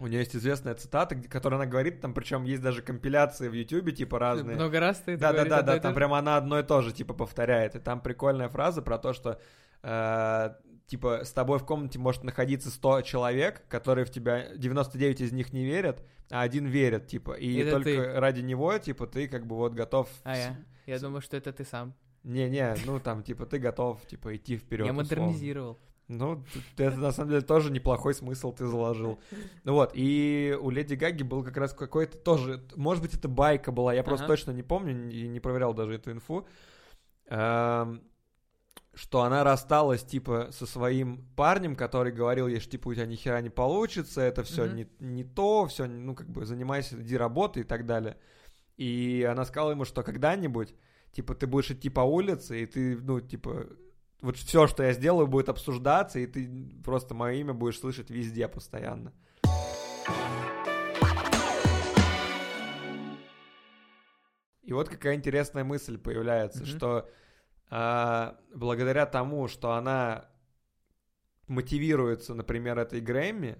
[0.00, 3.92] У нее есть известная цитата, которая она говорит, там причем есть даже компиляции в Ютубе,
[3.92, 4.56] типа разные.
[4.56, 5.96] Много раз ты это Да, да, да, да, там же?
[5.96, 7.76] прям она одно и то же, типа, повторяет.
[7.76, 9.40] И там прикольная фраза про то, что,
[9.82, 10.54] э,
[10.88, 15.52] типа, с тобой в комнате может находиться 100 человек, которые в тебя, 99 из них
[15.52, 17.32] не верят, а один верит, типа.
[17.32, 18.12] И Это только ты.
[18.20, 20.08] ради него, типа, ты как бы вот готов...
[20.24, 20.56] А я?
[20.86, 21.94] Я думал, что это ты сам.
[22.24, 24.86] Не-не, ну там, типа, ты готов, типа, идти вперед.
[24.86, 25.78] Я модернизировал.
[26.18, 26.44] Ну,
[26.76, 29.18] это на самом деле тоже неплохой смысл ты заложил.
[29.64, 33.72] Ну вот, и у Леди Гаги был как раз какой-то тоже, может быть, это байка
[33.72, 34.34] была, я просто Ага.
[34.34, 36.46] точно не помню и не проверял даже эту инфу,
[37.26, 38.02] эм,
[38.94, 43.16] что она рассталась, типа, со своим парнем, который говорил ей, что, типа, у тебя ни
[43.16, 47.62] хера не получится, это все не, не то, все, ну, как бы, занимайся, иди работай
[47.62, 48.16] и так далее.
[48.76, 50.74] И она сказала ему, что когда-нибудь,
[51.12, 53.66] типа, ты будешь идти по улице, и ты, ну, типа,
[54.20, 56.48] вот все, что я сделаю, будет обсуждаться, и ты
[56.84, 59.12] просто мое имя будешь слышать везде постоянно.
[64.62, 66.66] И вот какая интересная мысль появляется, Мгм.
[66.66, 67.08] что
[67.70, 70.30] а, благодаря тому, что она
[71.48, 73.58] мотивируется, например, этой Грэмми,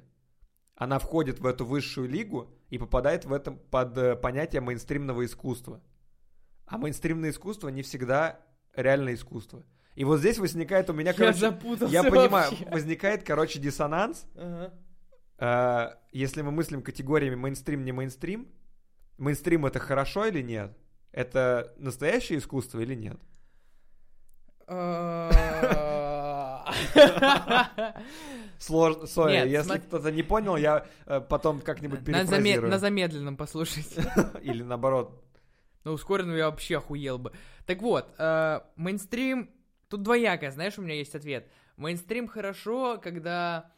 [0.76, 5.80] она входит в эту высшую лигу и попадает в этом под э, понятие мейнстримного искусства.
[6.66, 8.40] А мейнстримное искусство не всегда
[8.74, 9.62] реальное искусство.
[9.94, 12.66] И вот здесь возникает у меня, Я короче, запутался я понимаю, вообще.
[12.70, 14.26] возникает, короче, диссонанс.
[14.34, 14.72] Ага.
[15.38, 18.48] Э, если мы мыслим категориями мейнстрим, не мейнстрим,
[19.18, 20.76] мейнстрим это хорошо или нет?
[21.12, 23.18] Это настоящее искусство или нет?
[24.66, 25.30] А.
[28.58, 32.70] Сложно, сори, если кто-то не понял, я э, потом как-нибудь перефразирую.
[32.70, 34.10] на замедленном послушайте.
[34.42, 35.22] Или наоборот.
[35.84, 37.32] На ускоренном я вообще охуел бы.
[37.66, 39.50] Так вот, э, мейнстрим...
[39.88, 41.50] Тут двоякое, знаешь, у меня есть ответ.
[41.76, 43.72] Мейнстрим хорошо, когда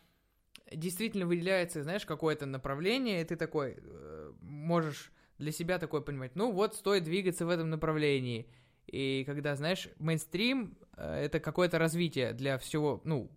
[0.72, 6.50] действительно выделяется, знаешь, какое-то направление, и ты такой э, можешь для себя такой понимать, ну
[6.50, 8.48] вот, стоит двигаться в этом направлении.
[8.86, 13.30] И когда, знаешь, мейнстрим э, это какое-то развитие для всего, ну,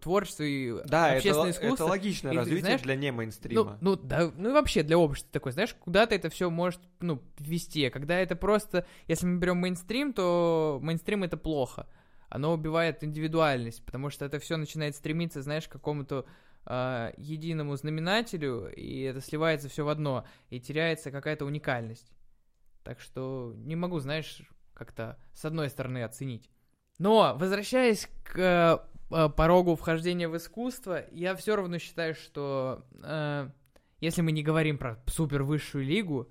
[0.00, 1.74] творчества и Да, это, общественное ло- искусство.
[1.74, 3.78] это логичное И развитие знаешь, для не Ну, мейнстрима.
[3.80, 7.84] ну, да, ну и вообще для общества такой, знаешь, куда-то это все может, ну, вести.
[7.86, 11.88] А когда это просто, если мы берем мейнстрим, то мейнстрим это плохо.
[12.28, 16.24] Оно убивает индивидуальность, потому что это все начинает стремиться, знаешь, к какому-то
[16.66, 22.10] а, единому знаменателю, и это сливается все в одно, и теряется какая-то уникальность.
[22.82, 24.40] Так что не могу, знаешь,
[24.72, 26.48] как-то с одной стороны оценить.
[26.98, 33.48] Но, возвращаясь к э, э, порогу вхождения в искусство, я все равно считаю, что э,
[34.00, 36.30] если мы не говорим про супер высшую лигу,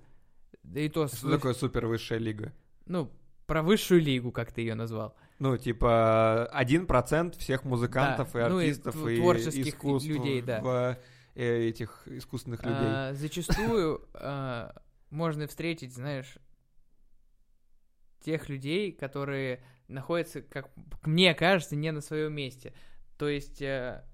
[0.62, 2.52] да и то, Что выш- такое супер высшая лига?
[2.86, 3.10] ну,
[3.46, 5.14] про высшую лигу, как ты ее назвал.
[5.38, 10.40] Ну, типа, один процент всех музыкантов Да, и ну и артистов и, творческих искусств людей,
[10.42, 10.60] да.
[10.60, 10.98] в,
[11.34, 12.78] э, этих искусственных людей.
[12.86, 14.74] А, зачастую а,
[15.10, 16.36] можно встретить, знаешь,
[18.20, 20.70] тех людей, которые находятся, как
[21.02, 22.72] мне кажется, не на своем месте.
[23.18, 24.04] То есть э,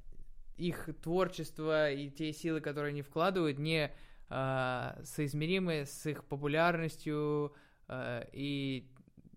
[0.57, 3.93] их творчество и те силы, которые они вкладывают, не
[4.29, 7.53] а, соизмеримы с их популярностью
[7.89, 8.89] а, и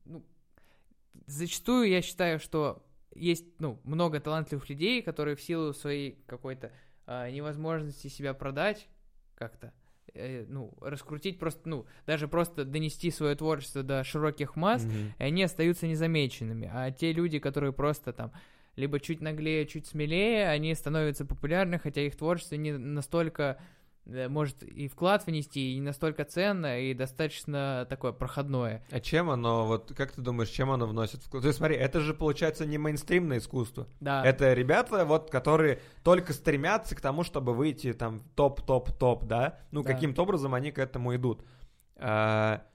[0.06, 0.24] ну,
[1.26, 6.72] зачастую я считаю, что есть ну, много талантливых людей, которые в силу своей какой-то
[7.06, 8.88] а, невозможности себя продать
[9.36, 9.74] как-то,
[10.14, 15.14] э, ну, раскрутить просто, ну, даже просто донести свое творчество до широких масс, Мгм.
[15.20, 16.70] и они остаются незамеченными.
[16.74, 18.32] А те люди, которые просто там
[18.76, 23.60] либо чуть наглее, чуть смелее, они становятся популярны, хотя их творчество не настолько
[24.06, 28.84] может и вклад внести, и не настолько ценно, и достаточно такое проходное.
[28.92, 31.44] А чем оно, вот как ты думаешь, чем оно вносит вклад?
[31.44, 33.88] То есть смотри, это же получается не мейнстримное искусство.
[34.02, 34.26] Да.
[34.26, 39.60] Это ребята, вот, которые только стремятся к тому, чтобы выйти там топ-топ-топ, да?
[39.72, 39.94] Ну, Да.
[39.94, 41.46] каким-то образом они к этому идут.
[41.96, 42.66] А,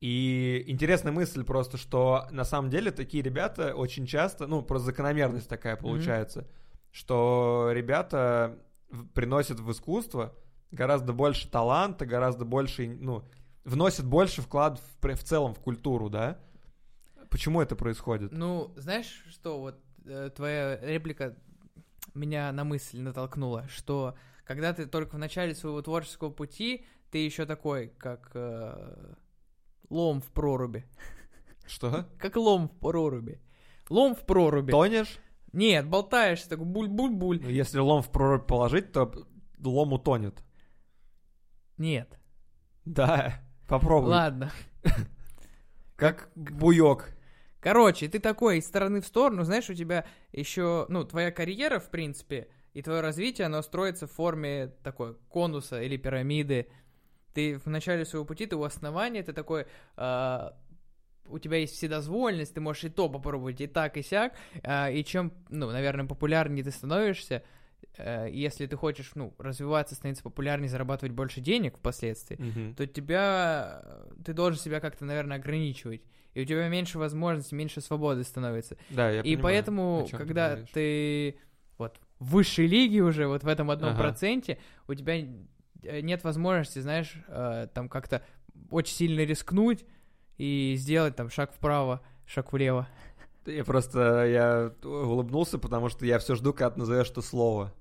[0.00, 5.48] И интересная мысль просто, что на самом деле такие ребята очень часто, ну, просто закономерность
[5.48, 6.46] такая получается,
[6.92, 8.58] что ребята
[9.14, 10.34] приносят в искусство
[10.70, 13.24] гораздо больше таланта, гораздо больше, ну,
[13.64, 16.38] вносят больше вклад в, в целом в культуру, да?
[17.30, 18.32] Почему это происходит?
[18.32, 21.36] Ну, знаешь, что вот э, твоя реплика
[22.14, 27.44] меня на мысль натолкнула, что когда ты только в начале своего творческого пути, ты еще
[27.44, 29.14] такой, как э,
[29.90, 30.86] лом в проруби.
[31.66, 32.06] Что?
[32.18, 33.40] Как лом в проруби.
[33.90, 34.70] Лом в проруби.
[34.70, 35.18] Тонешь?
[35.52, 37.40] Нет, болтаешься, так буль-буль-буль.
[37.42, 39.12] Ну, Если лом в прорубь положить, то
[39.62, 40.42] лом утонет.
[41.78, 42.18] Нет.
[42.84, 44.10] Да, попробуй.
[44.10, 44.52] Ладно.
[45.96, 47.08] Как буёк.
[47.60, 51.90] Короче, ты такой из стороны в сторону, знаешь, у тебя еще, ну, твоя карьера, в
[51.90, 56.68] принципе, И твое развитие, оно строится в форме такой конуса или пирамиды.
[57.34, 59.66] Ты в начале своего пути, ты у основания, ты такой...
[59.96, 60.56] а,
[61.30, 64.32] у тебя есть вседозволенность, ты можешь и то попробовать, и так, и сяк.
[64.62, 67.42] а, и чем, ну, наверное, популярнее ты становишься,
[67.96, 72.74] э, если ты хочешь, ну, развиваться, становиться популярнее, зарабатывать больше денег впоследствии, Мгм.
[72.74, 76.02] то тебя, э, ты должен себя как-то, наверное, ограничивать.
[76.34, 78.76] И у тебя меньше возможностей, меньше свободы становится.
[78.90, 80.70] Да, я и понимаю, поэтому, ты когда говоришь.
[80.72, 81.38] ты
[81.78, 84.02] вот в высшей лиге уже, вот в этом одном Ага.
[84.02, 88.22] проценте, у тебя э, нет возможности, знаешь, э, там как-то
[88.70, 89.84] очень сильно рискнуть
[90.38, 92.88] и сделать там шаг вправо, шаг влево.
[93.46, 97.72] Я просто я улыбнулся, потому что я все жду, когда ты назовешь это слово.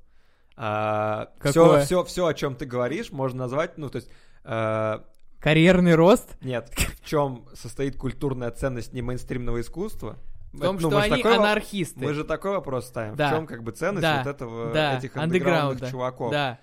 [0.53, 1.85] все, Какое?
[1.85, 4.09] все, все, о чем ты говоришь, можно назвать, ну, то есть,
[4.43, 4.99] э,
[5.39, 6.69] Карьерный рост нет,
[7.01, 10.17] в чем состоит культурная ценность не мейнстримного искусства?
[10.53, 11.99] в том, Ну, что они такой анархисты.
[11.99, 13.15] Мы же такой вопрос ставим.
[13.15, 13.27] Да.
[13.29, 14.23] В чем как бы ценность Да.
[14.23, 16.57] вот этого, да, этих андеграундных чуваков Да.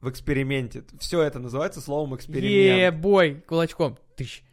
[0.00, 0.84] в эксперименте?
[1.00, 2.94] Все это называется словом эксперимент.
[2.94, 3.98] Е-бой, кулачком.
[4.16, 4.44] Тыщ.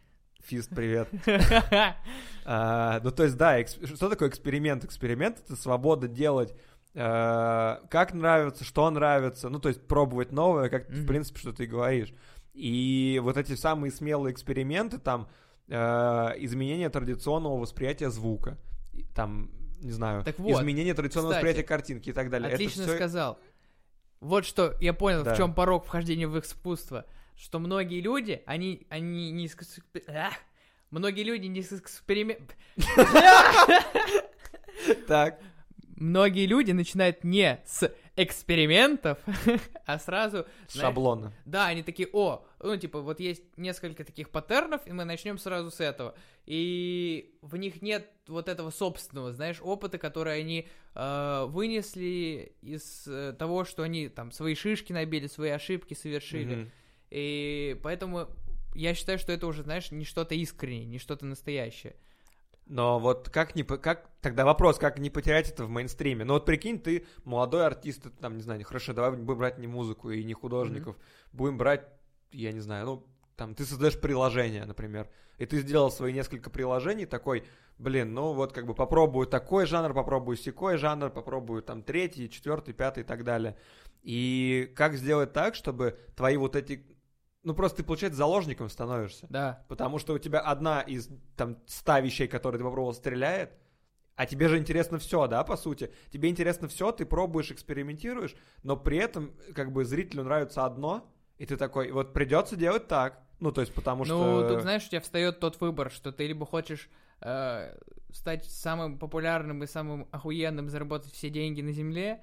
[0.50, 1.08] Фист, привет.
[2.52, 4.84] А, ну, то есть, да, экс- что такое эксперимент?
[4.84, 6.56] Эксперимент— это свобода делать
[6.96, 11.06] э, как нравится, что нравится, ну, то есть пробовать новое, как, в Мгм.
[11.08, 12.12] принципе, что ты говоришь.
[12.56, 15.30] И вот эти самые смелые эксперименты, там,
[15.68, 15.76] э,
[16.40, 18.58] изменение традиционного восприятия звука,
[19.14, 22.52] там, не знаю, Так вот, изменение традиционного кстати, восприятия картинки и так далее.
[22.52, 23.40] Отлично это всё- сказал.
[24.22, 25.36] Вот что я понял, Да.
[25.36, 27.06] в чем порог вхождения в искусство.
[27.39, 29.49] Что многие люди, они, они не...
[30.08, 30.34] Ах!
[30.91, 32.58] Многие люди не с эксперимент...
[35.08, 35.39] Так,
[35.99, 39.17] Многие люди начинают не с экспериментов,
[39.86, 40.45] а сразу...
[40.69, 41.34] шаблона.
[41.43, 45.71] Да, они такие, о, ну, типа, вот есть несколько таких паттернов, и мы начнем сразу
[45.71, 46.15] с этого.
[46.45, 53.36] И в них нет вот этого собственного, знаешь, опыта, который они э, вынесли из э,
[53.38, 56.56] того, что они там свои шишки набили, свои ошибки совершили.
[56.56, 56.71] Мгм.
[57.10, 58.28] И поэтому
[58.76, 61.95] я считаю, что это уже, знаешь, не что-то искреннее, не что-то настоящее.
[62.65, 63.63] Но вот как не...
[63.63, 66.24] Как, тогда вопрос, как не потерять это в мейнстриме?
[66.24, 69.65] Ну вот прикинь, ты молодой артист, ты там, не знаю, хорошо, давай будем брать не
[69.65, 70.95] музыку и не художников,
[71.34, 71.88] будем брать,
[72.32, 77.08] я не знаю, ну, там, ты создаешь приложение, например, и ты сделал свои несколько приложений,
[77.08, 77.45] такой,
[77.80, 82.74] блин, ну вот как бы попробую такой жанр, попробую секой жанр, попробую там третий, четвертый,
[82.74, 83.58] пятый и так далее.
[84.04, 86.86] И как сделать так, чтобы твои вот эти...
[87.43, 89.28] Ну просто ты, получается, заложником становишься.
[89.30, 89.63] Да.
[89.67, 93.52] Потому что у тебя одна из там ста вещей, которые ты попробовал, стреляет,
[94.15, 95.93] а тебе же интересно все, да, по сути.
[96.12, 101.45] Тебе интересно все, ты пробуешь, экспериментируешь, но при этом как бы зрителю нравится одно, и
[101.45, 103.23] ты такой, вот придется делать так.
[103.39, 104.49] Ну, то есть потому ну, что...
[104.49, 106.89] тут, знаешь, у тебя встает тот выбор, что ты либо хочешь
[107.21, 107.78] э,
[108.12, 112.21] стать самым популярным и самым охуенным, заработать все деньги на земле,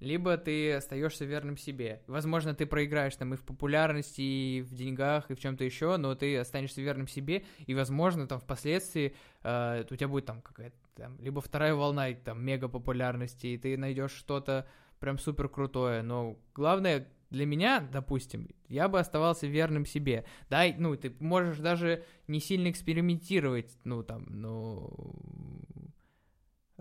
[0.00, 2.02] либо ты остаешься верным себе.
[2.06, 6.14] Возможно, ты проиграешь там и в популярности, и в деньгах, и в чем-то еще, но
[6.14, 11.16] ты останешься верным себе, и, возможно, там впоследствии э, у тебя будет там какая-то там,
[11.20, 14.66] либо вторая волна там мега популярности, и ты найдешь что-то
[15.00, 16.02] прям супер крутое.
[16.02, 20.24] Но главное для меня, допустим, я бы оставался верным себе.
[20.48, 25.14] Да, ну, ты можешь даже не сильно экспериментировать, ну, там, ну...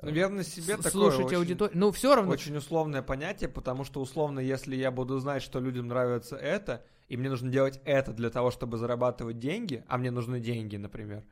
[0.02, 1.78] Верность себе такое слушать очень- аудиторию.
[1.78, 2.32] Ну, все равно.
[2.32, 7.18] Очень условное понятие, потому что условно, если я буду знать, что людям нравится это, и
[7.18, 11.24] мне нужно делать это для того, чтобы зарабатывать деньги, а мне нужны деньги, например.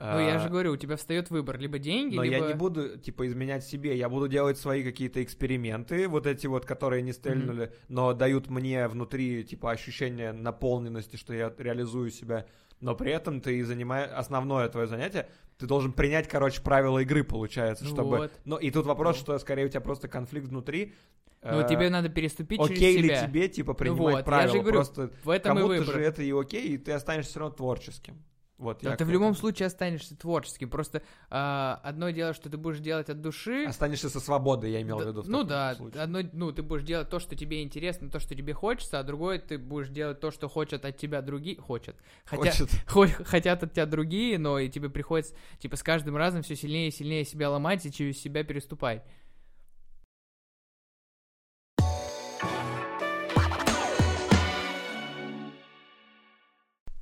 [0.00, 2.36] Ну, я а, же говорю, у тебя встает выбор, либо деньги, Но либо...
[2.36, 3.98] я не буду, типа, изменять себе.
[3.98, 8.88] Я буду делать свои какие-то эксперименты, вот эти вот, которые не стрельнули, но дают мне
[8.88, 12.46] внутри, типа, ощущение наполненности, что я реализую себя.
[12.80, 14.10] Но при этом ты занимаешь...
[14.10, 18.16] Основное твое занятие, ты должен принять, короче, правила игры, получается, Ну чтобы...
[18.16, 18.32] вот.
[18.46, 19.20] Ну, и тут вопрос, Ну.
[19.20, 20.94] что, скорее, у тебя просто конфликт внутри.
[21.42, 23.26] Ну, Э, тебе надо переступить Окей через ли себя.
[23.26, 24.52] тебе, типа, принимать вот, я же правила?
[24.62, 28.22] говорю, Просто В этом кому-то же это и окей, и ты останешься все равно творческим.
[28.60, 30.68] Вот, я ты в любом случае останешься творческим.
[30.68, 33.64] Просто а, одно дело, что ты будешь делать от души.
[33.66, 35.22] Останешься со свободой, я имел Да, в виду.
[35.22, 36.02] в ну да, случае.
[36.02, 39.38] одно, ну ты будешь делать то, что тебе интересно, то, что тебе хочется, а другое
[39.38, 42.68] ты будешь делать то, что хочет от тебя другие, хочет, хотя Хочет.
[42.86, 46.88] хо- хотят от тебя другие, но и тебе приходится типа с каждым разом все сильнее
[46.88, 49.02] и сильнее себя ломать и через себя переступать.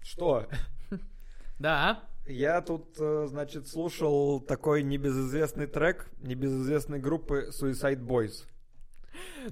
[0.02, 0.46] Что?
[1.58, 8.44] Да, Я тут, э, значит, слушал такой небезызвестный трек небезызвестной группы Suicide Boys.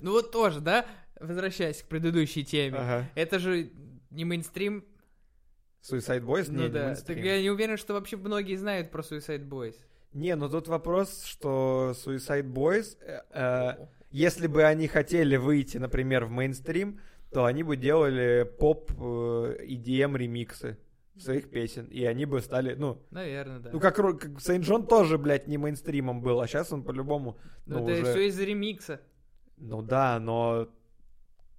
[0.03, 0.87] ну вот тоже, да,
[1.19, 3.11] возвращаясь к предыдущей теме, Ага.
[3.15, 3.71] это же
[4.11, 4.85] не мейнстрим,
[5.83, 6.47] Suicide Boys?
[6.49, 7.17] ну не, не да, мейнстрим.
[7.17, 9.77] так я не уверен, что вообще многие знают про Suicide Boys.
[10.13, 12.97] Не, ну тут вопрос, что Suicide Boys...
[13.01, 17.01] э, э, если бы они хотели выйти, например, в мейнстрим,
[17.33, 18.95] то они бы делали поп э,
[19.69, 20.79] EDM ремиксы
[21.19, 23.03] своих песен, и они бы стали, ну...
[23.11, 23.71] Наверное, да.
[23.73, 27.39] Ну, как, как Сейнт Джон тоже, блядь, не мейнстримом был, а сейчас он по-любому...
[27.67, 28.11] Ну, ну это уже...
[28.13, 29.01] все из-за ремикса.
[29.57, 30.69] Ну да, но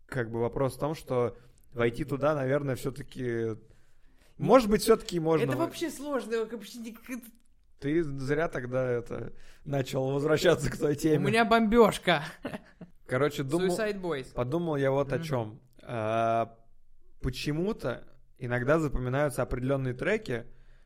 [0.06, 1.38] как бы вопрос в том, что
[1.74, 3.58] войти туда, наверное, все-таки...
[4.38, 5.50] Может быть, все-таки можно...
[5.50, 6.46] Это вообще сложно.
[6.46, 6.80] Вообще...
[7.80, 9.34] Ты зря тогда это
[9.66, 11.26] начал возвращаться к той теме.
[11.26, 12.24] У меня бомбежка.
[13.08, 13.78] Короче, думал...
[13.78, 14.34] Suicide Boys.
[14.34, 15.60] Подумал я вот о чем.
[15.82, 16.56] А,
[17.22, 18.04] почему-то
[18.38, 20.46] иногда запоминаются определенные треки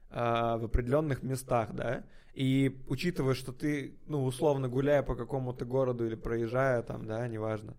[0.10, 6.06] а, в определенных местах, да, и учитывая, что ты, ну, условно гуляя по какому-то городу
[6.06, 7.78] или проезжая там, да, неважно,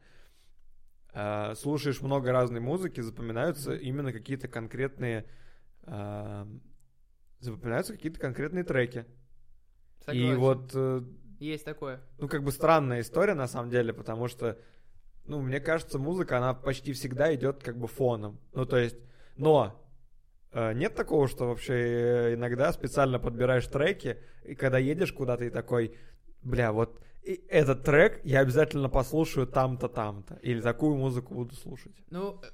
[1.15, 5.27] а, слушаешь много разной музыки, запоминаются именно какие-то конкретные,
[5.85, 6.47] а,
[7.41, 9.07] запоминаются какие-то конкретные треки.
[10.05, 10.33] Согласен.
[10.33, 10.71] И вот...
[10.75, 11.03] э,
[11.39, 12.01] Есть такое.
[12.19, 14.59] Ну, как бы странная история, на самом деле, потому что,
[15.25, 18.41] ну, мне кажется, музыка, она почти всегда идет как бы фоном.
[18.53, 18.97] Ну, то есть,
[19.37, 19.81] но
[20.53, 25.51] э, нет такого, что вообще э, иногда специально подбираешь треки, и когда едешь куда-то и
[25.51, 25.97] такой,
[26.43, 30.35] бля, вот и этот трек я обязательно послушаю там-то, там-то.
[30.43, 31.93] Или такую музыку буду слушать.
[32.11, 32.47] Ну, э,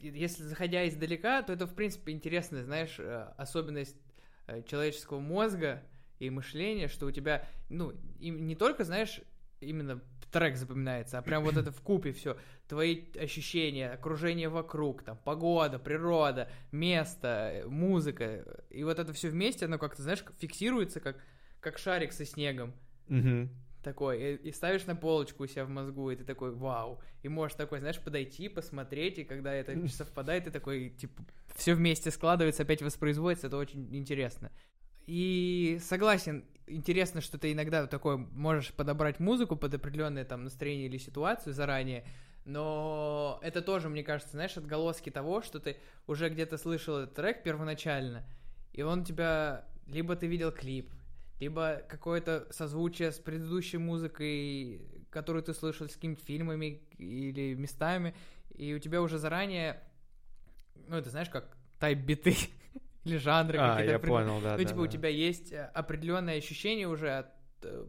[0.00, 2.98] если заходя издалека, то это, в принципе, интересная, знаешь,
[3.36, 3.96] особенность
[4.66, 5.82] человеческого мозга
[6.18, 9.20] и мышления, что у тебя, ну, не только, знаешь,
[9.62, 10.02] именно
[10.32, 12.36] трек запоминается, а прям вот это в купе все.
[12.66, 18.44] Твои ощущения, окружение вокруг, там, погода, природа, место, музыка.
[18.70, 21.22] И вот это все вместе, оно как-то, знаешь, фиксируется, как,
[21.60, 22.72] как шарик со снегом.
[23.08, 23.48] Угу.
[23.84, 27.02] Такой, и, и ставишь на полочку у себя в мозгу, и ты такой, вау.
[27.22, 32.10] И можешь такой, знаешь, подойти, посмотреть, и когда это совпадает, ты такой, типа, все вместе
[32.10, 34.50] складывается, опять воспроизводится, это очень интересно.
[35.06, 40.98] И согласен, интересно, что ты иногда такой можешь подобрать музыку под определенное там настроение или
[40.98, 42.04] ситуацию заранее,
[42.44, 45.76] но это тоже, мне кажется, знаешь, отголоски того, что ты
[46.06, 48.24] уже где-то слышал этот трек первоначально,
[48.72, 49.66] и он тебя...
[49.88, 50.90] Либо ты видел клип,
[51.40, 54.80] либо какое-то созвучие с предыдущей музыкой,
[55.10, 58.14] которую ты слышал с какими-то фильмами или местами,
[58.54, 59.82] и у тебя уже заранее,
[60.86, 62.36] ну, это знаешь, как тайп-биты,
[63.04, 63.92] или жанры а, какие-то.
[63.92, 64.52] я понял, да.
[64.52, 64.82] Ну, да, типа, да.
[64.82, 67.26] у тебя есть э, определенное ощущение уже от
[67.62, 67.84] э,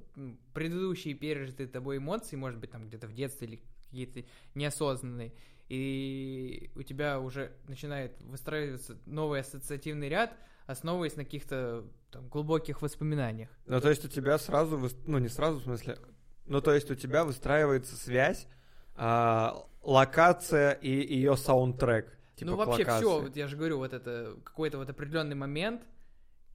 [0.54, 4.24] предыдущие пережитые тобой эмоции, может быть, там где-то в детстве или какие-то
[4.56, 5.34] неосознанные,
[5.70, 10.36] и у тебя уже начинает выстраиваться новый ассоциативный ряд,
[10.66, 13.50] основываясь на каких-то там, глубоких воспоминаниях.
[13.66, 15.98] Ну, то есть у тебя сразу, ну, не сразу, в смысле,
[16.46, 18.48] ну, то есть у тебя выстраивается связь,
[18.96, 22.18] а, локация и ее саундтрек.
[22.36, 23.04] Типа ну, вообще локации.
[23.04, 25.84] все, вот я же говорю, вот это какой-то вот определенный момент,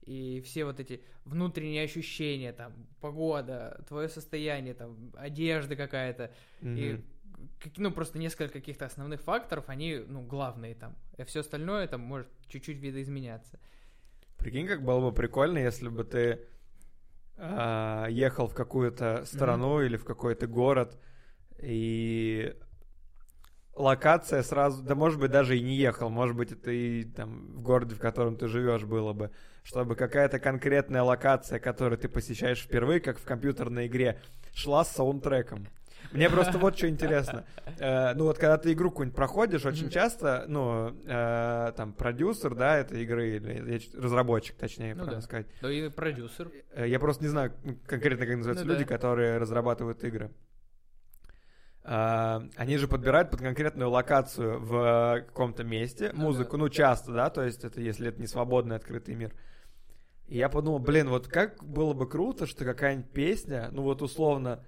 [0.05, 6.75] и все вот эти внутренние ощущения, там, погода, твое состояние, там, одежда какая-то, Мгм.
[6.77, 7.01] и,
[7.59, 12.01] как- ну, просто несколько каких-то основных факторов, они, ну, главные там, а все остальное там
[12.01, 13.59] может чуть-чуть видоизменяться.
[14.37, 16.39] Прикинь, как было бы прикольно, если бы ты
[17.37, 20.97] а, ехал в какую-то страну или в какой-то город,
[21.61, 22.55] и
[23.79, 27.61] локация сразу, да может быть даже и не ехал, может быть это и там в
[27.61, 29.31] городе, в котором ты живешь было бы,
[29.63, 34.19] чтобы какая-то конкретная локация, которую ты посещаешь впервые, как в компьютерной игре,
[34.53, 35.67] шла с саунтреком.
[36.11, 37.45] Мне просто вот что интересно.
[37.79, 42.77] Э, ну вот когда ты игру какую-нибудь проходишь, очень часто, ну, э, там, продюсер, да,
[42.77, 45.25] этой игры, или разработчик, точнее, Ну правильно да.
[45.25, 45.47] сказать.
[45.61, 46.51] Да и продюсер.
[46.73, 48.89] Э, Я просто не знаю ну, конкретно, как называются Ну люди, да.
[48.89, 50.31] которые разрабатывают игры.
[51.83, 57.43] А, Они же подбирают под конкретную локацию в каком-то месте музыку, ну часто, да, то
[57.43, 59.33] есть это если это не свободный открытый мир.
[60.27, 64.63] И я подумал, блин, вот как было бы круто, что какая-нибудь песня, ну вот условно,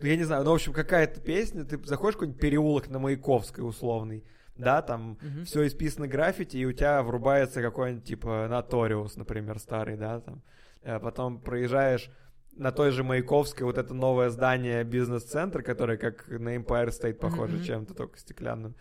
[0.00, 2.98] ну я не знаю, ну в общем какая-то песня, ты заходишь в какой-нибудь переулок на
[2.98, 4.24] Маяковской условный,
[4.56, 5.44] да, там Мгм.
[5.46, 10.42] все исписано граффити, и у тебя врубается какой-нибудь, типа, Наториус, например, старый, да, там.
[10.82, 12.10] Э, Потом проезжаешь
[12.60, 17.56] на той же Маяковской вот это новое здание бизнес-центр, которое как на Empire State похоже
[17.56, 17.64] Мгм.
[17.64, 18.74] чем-то, только стеклянным.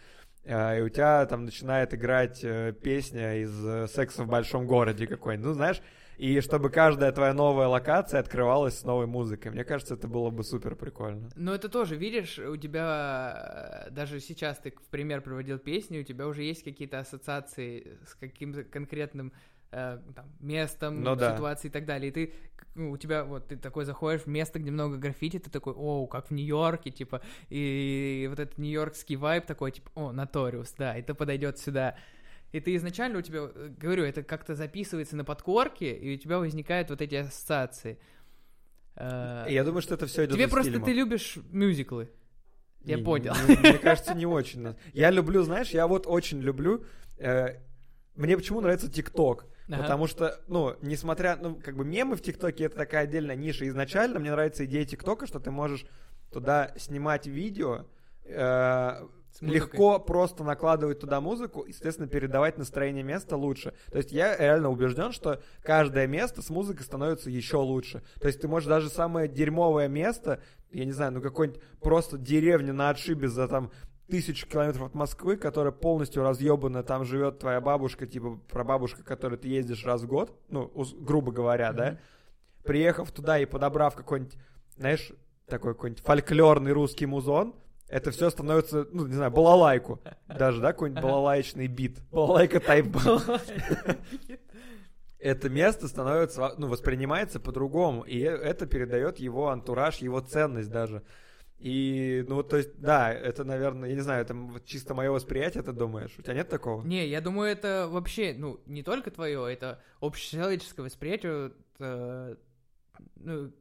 [0.44, 5.08] Э, И у тебя там начинает играть э, песня из э, «Секса в большом городе»
[5.08, 5.48] какой-нибудь.
[5.48, 5.82] Ну, знаешь,
[6.18, 9.52] и чтобы каждая твоя новая локация открывалась с новой музыкой.
[9.52, 11.30] Мне кажется, это было бы супер прикольно.
[11.38, 16.04] Но это тоже, видишь, у тебя э, даже сейчас ты в пример приводил песни, у
[16.04, 19.32] тебя уже есть какие-то ассоциации с каким-то конкретным
[19.72, 21.36] э, там, местом, Ну да.
[21.36, 22.10] ситуацией и так далее.
[22.10, 22.34] И ты, ну,
[22.80, 26.28] у тебя вот ты такой заходишь в место, где много граффити, ты такой, о, как
[26.30, 31.58] в Нью-Йорке, типа, и вот этот нью-йоркский вайб такой, типа, о, Наториус, да, это подойдет
[31.60, 31.96] сюда.
[32.52, 36.40] И ты изначально у тебя, э, говорю, это как-то записывается на подкорке, и у тебя
[36.40, 38.00] возникают вот эти ассоциации.
[38.96, 40.88] Э, Я думаю, что это все идет Тебе просто фильмов.
[40.88, 42.10] ты любишь мюзиклы.
[42.84, 43.34] Я Не- понял.
[43.48, 44.76] не- Мне кажется, не очень.
[44.94, 46.84] Я люблю, знаешь, я вот очень люблю.
[47.18, 47.58] э,
[48.20, 49.45] Мне почему нравится ТикТок?
[49.70, 49.82] Ага.
[49.82, 53.65] Потому что, ну, несмотря, ну, как бы мемы в ТикТоке это такая отдельная ниша.
[53.67, 55.86] Изначально мне нравится идея ТикТока, что ты можешь
[56.30, 57.86] туда снимать видео,
[58.26, 59.07] э,
[59.39, 63.74] легко просто накладывать туда музыку и, соответственно, передавать настроение места лучше.
[63.89, 68.03] То есть я реально убежден, что каждое место с музыкой становится еще лучше.
[68.20, 70.41] То есть ты можешь даже самое дерьмовое место,
[70.72, 73.72] я не знаю, ну какой-нибудь просто деревня на отшибе за там
[74.10, 79.47] тысячу километров от Москвы, которая полностью разъебана, там живет твоя бабушка, типа прабабушка, которой ты
[79.47, 81.99] ездишь раз в год, ну, грубо говоря, да,
[82.64, 84.36] приехав туда и подобрав какой-нибудь,
[84.76, 85.12] знаешь,
[85.47, 87.55] такой какой-нибудь фольклорный русский музон,
[87.89, 89.99] это все становится, ну, не знаю, балалайку.
[90.28, 91.99] Даже, да, какой-нибудь балалаечный бит.
[92.12, 92.95] Балалайка тайп
[95.20, 98.03] Это место становится, ну, воспринимается по-другому.
[98.03, 101.03] И это передает его антураж, его ценность даже.
[101.60, 104.36] И, ну, то есть, да, это, наверное, я не знаю, это
[104.66, 106.16] чисто мое восприятие, ты думаешь?
[106.18, 106.86] У тебя нет такого?
[106.86, 112.36] Не, я думаю, это вообще, ну, не только твое, это общечеловеческое восприятие, э,
[113.18, 113.51] ну,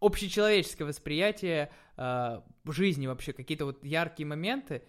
[0.00, 4.82] общечеловеческое восприятие э, жизни вообще, какие-то вот яркие моменты,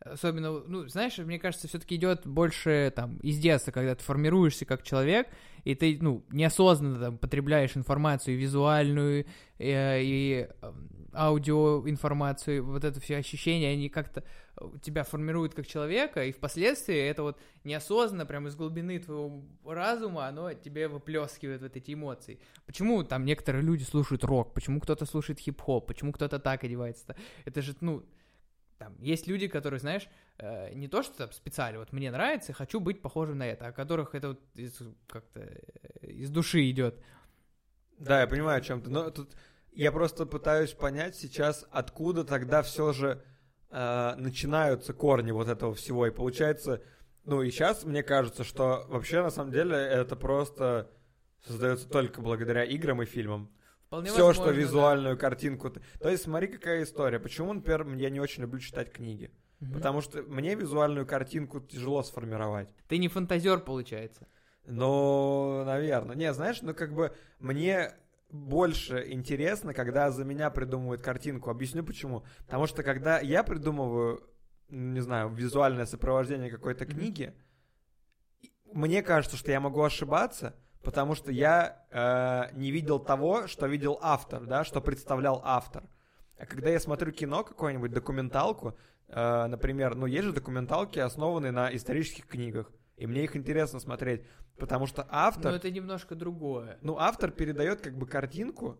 [0.00, 4.82] особенно, ну, знаешь, мне кажется, все-таки идет больше там из детства, когда ты формируешься как
[4.82, 5.28] человек,
[5.62, 9.26] и ты, ну, неосознанно там потребляешь информацию и визуальную,
[9.58, 10.72] э, и э,
[11.14, 14.24] аудиоинформацию, вот это все ощущения, они как-то
[14.56, 20.26] э, тебя формируют как человека, и впоследствии это вот неосознанно, прямо из глубины твоего разума,
[20.26, 22.38] оно тебе выплескивает вот эти эмоции.
[22.66, 27.16] Почему там некоторые люди слушают рок, почему кто-то слушает хип-хоп, почему кто-то так одевается?
[27.44, 28.04] Это же, ну,
[28.78, 30.08] там, есть люди, которые, знаешь,
[30.38, 33.72] э, не то, что там специально, вот мне нравится, хочу быть похожим на это, а
[33.72, 37.00] которых это вот из, как-то э, из души идет.
[37.98, 38.90] Да, я понимаю, о чем ты.
[38.90, 39.34] Но тут
[39.74, 43.22] я просто пытаюсь понять сейчас, откуда тогда все же
[43.70, 46.06] э, начинаются корни вот этого всего.
[46.06, 46.82] И получается,
[47.24, 50.90] ну и сейчас мне кажется, что вообще на самом деле это просто
[51.44, 53.50] создается только благодаря играм и фильмам.
[53.86, 54.60] Вполне Все, возможно, что да.
[54.60, 55.70] визуальную картинку.
[55.70, 57.20] ты- То есть смотри, какая история.
[57.20, 59.30] Почему, например, я не очень люблю читать книги?
[59.60, 59.72] Мгм.
[59.74, 62.68] Потому что мне визуальную картинку тяжело сформировать.
[62.88, 64.26] Ты не фантазер, получается.
[64.66, 66.16] Ну, наверное.
[66.16, 67.92] Не, знаешь, ну как бы мне
[68.34, 71.50] больше интересно, когда за меня придумывают картинку.
[71.50, 72.24] Объясню почему.
[72.40, 74.28] Потому что когда я придумываю,
[74.68, 77.32] не знаю, визуальное сопровождение какой-то книги,
[78.72, 84.00] мне кажется, что я могу ошибаться, потому что я э, не видел того, что видел
[84.02, 85.84] автор, да, что представлял автор.
[86.36, 88.76] А когда я смотрю кино, какую-нибудь документалку,
[89.06, 94.22] э, например, ну есть же документалки, основанные на исторических книгах, и мне их интересно смотреть,
[94.58, 96.78] потому что Но автор, это немножко другое.
[96.82, 98.78] ну автор передает как бы картинку,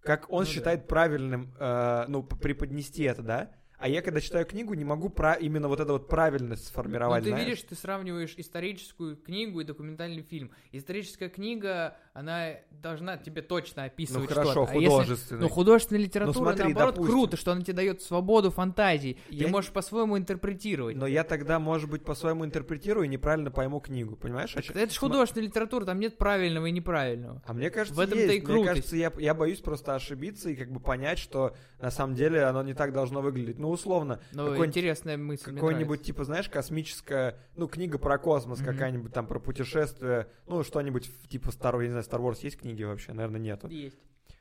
[0.00, 0.50] как он Ну да.
[0.50, 3.50] считает правильным, э, ну преподнести это, да.
[3.78, 7.22] А я когда читаю книгу, не могу про именно вот эту вот правильность Ну, сформировать.
[7.22, 7.44] ты знаешь.
[7.46, 10.50] видишь, ты сравниваешь историческую книгу и документальный фильм.
[10.72, 14.72] Историческая книга, она должна тебе точно ну описывать хорошо, что-то.
[14.72, 15.36] А если-.
[15.36, 17.12] Ну, художественная литература, смотри, наоборот, допустим.
[17.12, 19.18] круто, что она тебе дает свободу фантазии.
[19.28, 20.96] Я- Ты можешь по-своему интерпретировать.
[20.96, 24.50] Но я тогда, может быть, по-своему интерпретирую и неправильно пойму книгу, понимаешь?
[24.54, 24.76] чём?
[24.76, 27.42] Это же художественная литература, там нет правильного и неправильного.
[27.46, 28.42] А мне кажется, В этом-то есть.
[28.44, 32.16] и Мне кажется, я, я боюсь просто ошибиться и как бы понять, что на самом
[32.16, 33.58] деле оно не так должно выглядеть.
[33.58, 35.54] Ну, условно, Но Какой-нибудь- интересная мысль.
[35.54, 38.66] какой-нибудь, типа, знаешь, космическая, ну, книга про космос, Мгм.
[38.72, 42.82] какая-нибудь там про путешествие, ну, что-нибудь типа Star, я не знаю, Star Wars есть книги
[42.82, 43.12] вообще?
[43.12, 43.68] Наверное, нету.
[43.68, 43.98] Есть.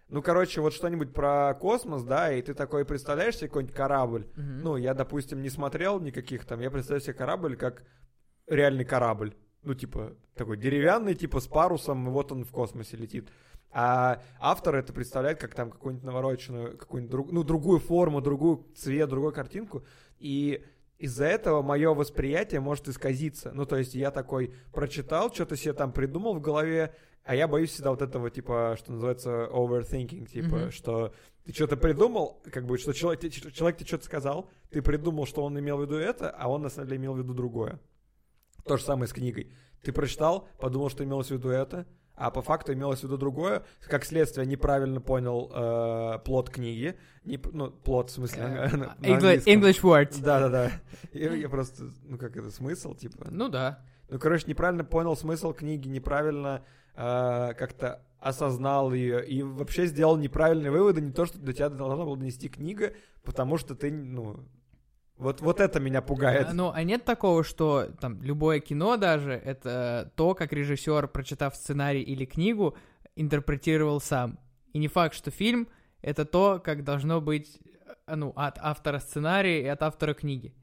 [0.10, 4.28] Ну, короче, вот что-нибудь про космос, да, и ты такой представляешь себе какой-нибудь корабль.
[4.38, 4.60] Мгм.
[4.64, 7.84] Ну, я, допустим, не смотрел никаких там, я представляю себе корабль как
[8.48, 9.36] реальный корабль.
[9.64, 13.30] Ну, типа, такой деревянный, типа, с парусом, и вот он в космосе летит.
[13.72, 19.10] А автор это представляет как там какую-нибудь навороченную, какую-нибудь друг, ну, другую форму, другую цвет,
[19.10, 19.84] другую картинку.
[20.20, 20.64] И
[20.98, 23.52] из-за этого мое восприятие может исказиться.
[23.54, 27.72] Ну, то есть я такой прочитал, что-то себе там придумал в голове, а я боюсь
[27.72, 30.72] всегда вот этого, типа, что называется overthinking, типа, Мгм.
[30.72, 31.14] что
[31.46, 35.60] ты что-то придумал, как бы, что человек, человек тебе что-то сказал, ты придумал, что он
[35.60, 37.80] имел в виду это, а он на самом деле имел в виду другое.
[38.68, 39.52] То же самое с книгой.
[39.84, 43.64] Ты прочитал, подумал, что имелось в виду это, а по факту имелось в виду другое.
[43.88, 46.98] Как следствие, неправильно понял э, плод книги.
[47.24, 49.46] Не, ну, плод, в смысле, Э, на- на English.
[49.46, 50.22] English words.
[50.24, 50.72] Да-да-да.
[51.14, 53.28] Я, я просто, ну как это, смысл, типа.
[53.30, 53.84] Ну да.
[54.10, 56.64] Ну, короче, неправильно понял смысл книги, неправильно
[56.96, 62.04] э, как-то осознал ее и вообще сделал неправильные выводы, не то, что до тебя должна
[62.04, 62.94] была донести книга,
[63.24, 64.40] потому что ты, ну,
[65.18, 66.48] вот, вот это меня пугает.
[66.50, 71.56] А, Ну, а нет такого, что там любое кино даже это то, как режиссер, прочитав
[71.56, 72.76] сценарий или книгу,
[73.16, 74.40] интерпретировал сам.
[74.74, 75.68] И не факт, что фильм—
[76.02, 77.60] это то, как должно быть,
[78.08, 80.54] э, ну, от автора сценария и от автора книги.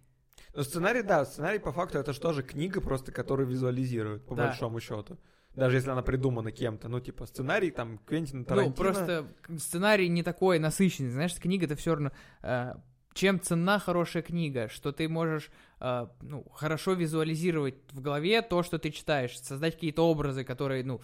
[0.54, 4.46] Ну, сценарий, да, сценарий по факту это же тоже книга просто, которую визуализируют, по Да.
[4.46, 5.18] большому счету.
[5.56, 6.88] Даже если она придумана кем-то.
[6.88, 8.70] Ну, типа, сценарий там Квентина Тарантино.
[8.70, 9.26] Ну, просто
[9.58, 11.10] сценарий не такой насыщенный.
[11.10, 12.10] Знаешь, книга это все равно...
[12.42, 12.74] э,
[13.14, 15.50] чем ценна хорошая книга, что ты можешь
[15.80, 21.00] э, ну, хорошо визуализировать в голове то, что ты читаешь, создать какие-то образы, которые, ну,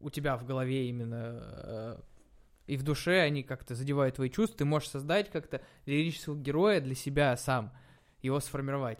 [0.00, 1.96] у тебя в голове именно э,
[2.66, 6.94] и в душе они как-то задевают твои чувства, ты можешь создать как-то лирического героя для
[6.94, 7.72] себя сам,
[8.22, 8.98] его сформировать.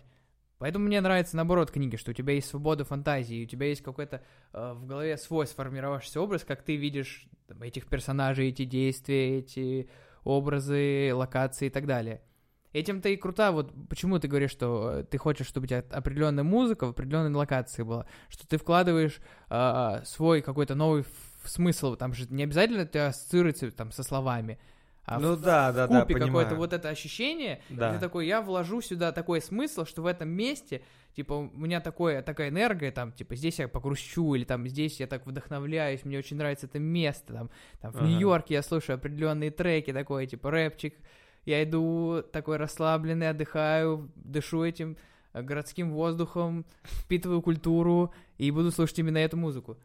[0.59, 4.23] Поэтому мне нравится наоборот книги, что у тебя есть свобода фантазии, у тебя есть какой-то
[4.53, 9.89] э, в голове свой сформировавшийся образ, как ты видишь там, этих персонажей, эти действия, эти
[10.25, 12.21] образы, локации и так далее.
[12.73, 16.43] Этим-то и круто, вот почему ты говоришь, что э, ты хочешь, чтобы у тебя определенная
[16.43, 21.05] музыка в определенной локации была, что ты вкладываешь э, свой какой-то новый
[21.45, 24.59] смысл, там же не обязательно это ассоциируется там со словами,
[25.05, 27.93] а Ну в- да, да, да, купе какое-то вот это ощущение, Да.
[27.93, 30.83] ты такой, я вложу сюда такой смысл, что в этом месте,
[31.15, 35.07] типа, у меня такое, такая энергия, там, типа, здесь я погрущу, или там, здесь я
[35.07, 37.51] так вдохновляюсь, мне очень нравится это место, там,
[37.81, 38.07] там в Ага.
[38.07, 40.95] Нью-Йорке я слушаю определенные треки, такой, типа, рэпчик,
[41.45, 44.97] я иду такой расслабленный, отдыхаю, дышу этим
[45.33, 49.79] городским воздухом, впитываю культуру и буду слушать именно эту музыку.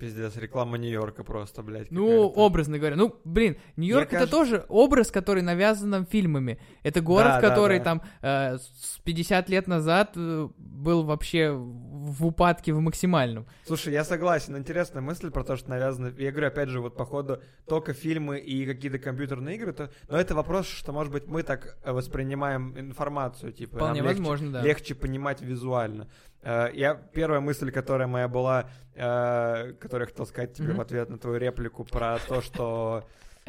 [0.00, 1.90] Пиздец, реклама Нью-Йорка просто, блядь.
[1.90, 2.96] Ну, образно говоря.
[2.96, 6.58] Ну, блин, Нью-Йорк это кажется- тоже образ, который навязан нам фильмами.
[6.82, 7.84] Это город, Да, да, который да.
[7.84, 13.46] там э, с 50 лет назад э, был вообще в упадке в максимальном.
[13.66, 14.56] Слушай, я согласен.
[14.56, 16.12] Интересная мысль про то, что навязано.
[16.18, 19.72] Я говорю, опять же, вот походу только фильмы и какие-то компьютерные игры.
[19.74, 19.90] То...
[20.08, 23.52] Но это вопрос, что, может быть, мы так э, воспринимаем информацию.
[23.52, 24.62] Типа, Вполне легче- возможно, да.
[24.62, 26.08] легче понимать визуально.
[26.42, 30.76] Э, Я первая мысль, которая моя была, э, которую я хотел сказать тебе Мгм.
[30.78, 33.04] в ответ на твою реплику про то, что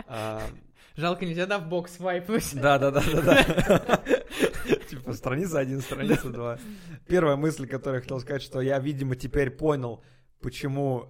[0.08, 0.40] э,
[0.98, 2.54] Жалко, нельзя, да, в бокс свайпнуть.
[2.54, 4.04] да, да, да, да, да.
[4.90, 6.58] Типа страница один, страница два.
[7.08, 10.04] Первая мысль, которую я хотел сказать, что я, видимо, теперь понял,
[10.42, 11.08] почему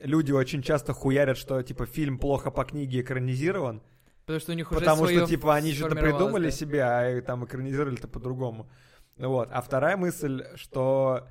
[0.00, 3.82] люди очень часто хуярят, что типа фильм плохо по книге экранизирован,
[4.26, 6.50] Потому что у них уже потому что типа они что-то придумали да.
[6.52, 8.70] себе, а там экранизировали-то по-другому.
[9.16, 9.48] Вот.
[9.52, 11.28] А вторая мысль, что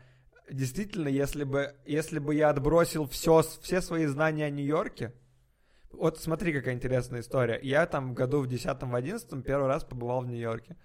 [0.52, 5.14] действительно, если бы, если бы я отбросил все, все свои знания о Нью-Йорке,
[5.92, 7.60] вот смотри, какая интересная история.
[7.62, 10.78] Я там в году в 10-11 первый раз побывал в Нью-Йорке.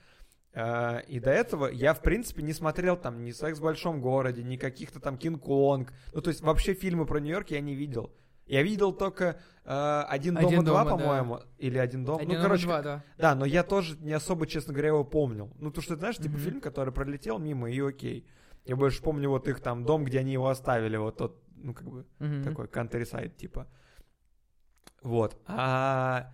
[0.54, 4.42] Э, И до этого я, в принципе, не смотрел там ни «Секс в большом городе»,
[4.42, 5.92] ни каких-то там «Кинг-Конг».
[6.12, 8.12] Ну, то есть вообще фильмы про Нью-Йорк я не видел.
[8.46, 11.04] Я видел только э, «Один «Один и два», дома», да.
[11.04, 12.18] по-моему, или «Один дом».
[12.18, 13.04] Один ну, номер короче, два, да.
[13.16, 15.50] да, но я тоже не особо, честно говоря, его помнил.
[15.58, 16.38] Ну, то, что, знаешь, типа Мгм.
[16.38, 18.26] фильм, который пролетел мимо, и окей.
[18.64, 21.88] Я больше помню вот их там дом, где они его оставили, вот тот, ну, как
[21.88, 22.44] бы, Мгм.
[22.44, 23.66] такой countryside, типа.
[25.02, 25.40] Вот.
[25.46, 26.32] А...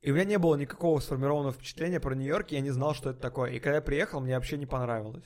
[0.00, 3.20] И у меня не было никакого сформированного впечатления про Нью-Йорк, я не знал, что это
[3.20, 3.50] такое.
[3.52, 5.24] И когда я приехал, мне вообще не понравилось.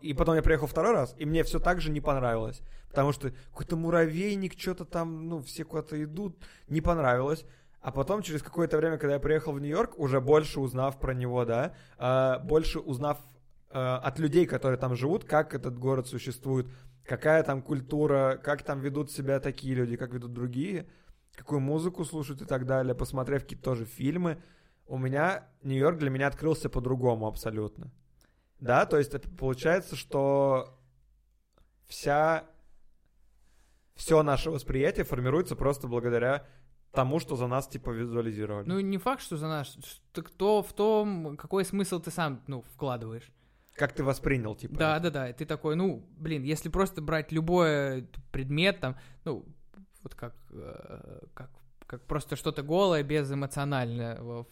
[0.00, 2.62] И потом я приехал второй раз, и мне все так же не понравилось.
[2.88, 7.44] Потому что какой-то муравейник, что-то там, ну, все куда-то идут, не понравилось.
[7.80, 11.44] А потом, через какое-то время, когда я приехал в Нью-Йорк, уже больше узнав про него,
[11.44, 13.18] да, а, больше узнав
[13.70, 16.66] а, от людей, которые там живут, как этот город существует,
[17.04, 20.88] какая там культура, как там ведут себя такие люди, как ведут другие,
[21.34, 24.42] какую музыку слушают и так далее, посмотрев какие-то тоже фильмы,
[24.88, 27.92] у меня Нью-Йорк для меня открылся по-другому абсолютно.
[28.60, 30.78] Да, то есть это получается, что
[31.86, 32.44] вся
[33.94, 36.46] все наше восприятие формируется просто благодаря
[36.92, 38.66] тому, что за нас типа визуализировали.
[38.68, 39.68] Ну, не факт, что за нас.
[40.12, 43.30] что- кто в том, какой смысл ты сам, ну, вкладываешь.
[43.74, 44.74] как ты воспринял, типа.
[44.76, 45.10] Да, это?
[45.10, 45.32] да, да.
[45.34, 49.44] Ты такой, ну, блин, если просто брать любой предмет, там, ну,
[50.02, 51.50] вот как, э, как,
[51.86, 54.46] как просто что-то голое, без эмоционального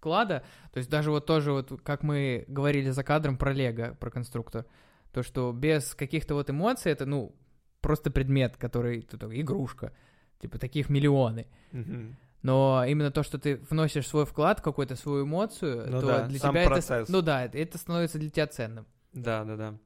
[0.00, 0.42] вклада.
[0.72, 4.64] То есть даже вот тоже вот, как мы говорили за кадром про Лего, про конструктор,
[5.12, 7.34] то, что без каких-то вот эмоций это, ну,
[7.80, 9.92] просто предмет, который, игрушка.
[10.40, 11.46] Типа таких миллионы.
[11.72, 12.16] Мгм.
[12.42, 16.38] Но именно то, что ты вносишь свой вклад, какую-то свою эмоцию, Ну то да, для
[16.38, 16.70] сам тебя это...
[16.70, 17.08] процесс.
[17.10, 18.86] Ну да, это- это становится для тебя ценным.
[19.12, 19.78] Да, да, да.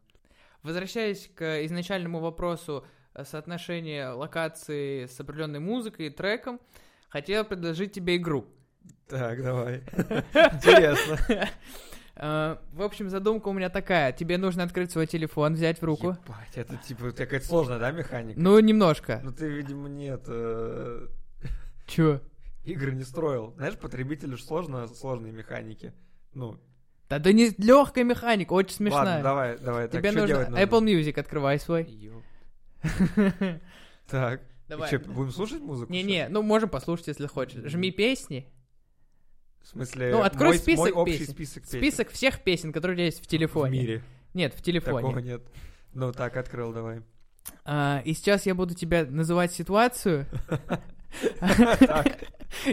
[0.62, 2.87] Возвращаясь к изначальному вопросу
[3.25, 6.61] соотношения локации с определенной музыкой и треком,
[7.09, 8.47] хотел предложить тебе игру.
[9.09, 9.76] Так, давай.
[10.55, 11.18] Интересно.
[12.16, 14.12] Э, В общем, задумка у меня такая.
[14.12, 16.09] Тебе нужно открыть свой телефон, взять в руку.
[16.24, 18.41] Ебать, это типа какая-то сложная, да, механика?
[18.41, 19.20] Ну, немножко.
[19.22, 20.22] Ну ты, видимо, нет.
[20.28, 21.09] э,
[21.87, 22.20] Чё?
[22.64, 23.53] Игры не строил.
[23.57, 25.93] Знаешь, потребителю же сложно сложные механики.
[26.32, 26.59] Ну,
[27.11, 29.05] Да, да не легкая механика, очень смешная.
[29.05, 29.89] ладно, давай, давай.
[29.89, 30.62] Так, Тебе что нужно делать нужно?
[30.64, 31.89] Apple Music открывай свой.
[34.09, 34.41] Так.
[34.68, 34.91] Давай.
[34.91, 35.93] Че, будем слушать музыку?
[35.93, 37.61] Не-не, ну можем послушать, если хочешь.
[37.70, 38.51] Жми песни.
[39.65, 41.33] В смысле, Ну, открой мой, список мой общий песен.
[41.33, 43.81] список песен Список всех песен, которые у тебя есть в в телефоне.
[43.81, 44.03] мире.
[44.35, 45.23] Нет, в Такого телефоне.
[45.23, 45.43] нет.
[45.95, 47.01] Ну, так, открыл, давай.
[47.65, 50.27] А, и сейчас я буду тебя называть ситуацию.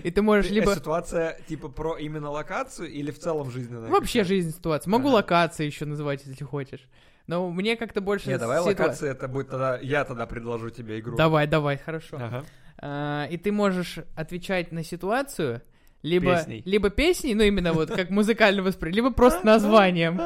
[0.03, 0.75] И ты можешь э, либо...
[0.75, 3.89] ситуация, типа, про именно локацию или в целом жизненная?
[3.89, 4.89] Вообще жизнь ситуация.
[4.91, 6.87] Могу локации еще называть, если хочешь.
[7.27, 8.29] Но мне как-то больше...
[8.29, 9.79] Не, давай локация, это будет тогда...
[9.79, 11.15] Я тогда предложу тебе игру.
[11.15, 12.43] Давай, давай, хорошо.
[12.77, 15.61] А, и ты можешь отвечать на ситуацию
[16.03, 16.61] либо Песней.
[16.65, 20.19] либо песней, ну именно вот как музыкально восприятие, либо просто названием.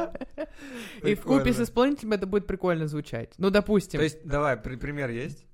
[1.04, 3.34] И в купе с исполнителем это будет прикольно звучать.
[3.38, 5.46] Ну, допустим, То есть, давай, при- пример есть?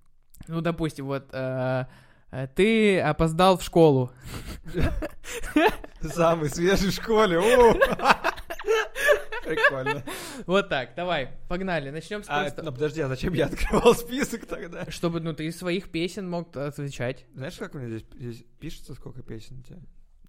[0.47, 1.85] ну, допустим, вот э,
[2.31, 4.11] э, ты опоздал в школу.
[6.01, 7.39] Самый свежий в школе.
[9.43, 10.03] Прикольно.
[10.45, 12.61] Вот так, давай, погнали, начнем с А, просто...
[12.63, 14.85] ну, подожди, а зачем я открывал список тогда?
[14.89, 17.25] Чтобы, ну, ты из своих песен мог отвечать.
[17.33, 19.79] Знаешь, как у меня здесь, здесь пишется, сколько песен у тебя?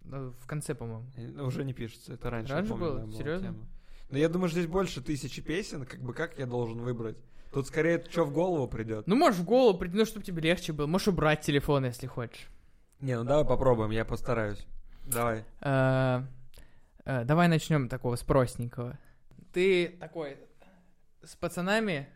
[0.05, 1.07] Ну, В конце, по-моему.
[1.17, 2.53] Ну, Уже не пишется, это раньше.
[2.53, 2.99] Раньше помню, было?
[3.01, 3.47] да, была Серьезно?
[3.49, 3.67] тема.
[4.11, 7.17] Но я думаю, что здесь больше тысячи песен, как бы как я должен выбрать?
[7.53, 9.07] Тут скорее, что в голову придет.
[9.07, 10.87] Ну, можешь в голову прийти, ну, чтобы тебе легче было.
[10.87, 12.49] Можешь убрать телефон, если хочешь.
[13.01, 14.65] Не, ну давай попробуем, я постараюсь.
[15.07, 15.45] Давай.
[15.61, 16.23] Э,
[17.05, 18.99] э, Давай начнем такого с простенького.
[19.53, 20.37] Ты такой
[21.25, 22.09] с пацанами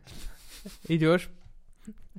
[0.89, 1.29] идешь,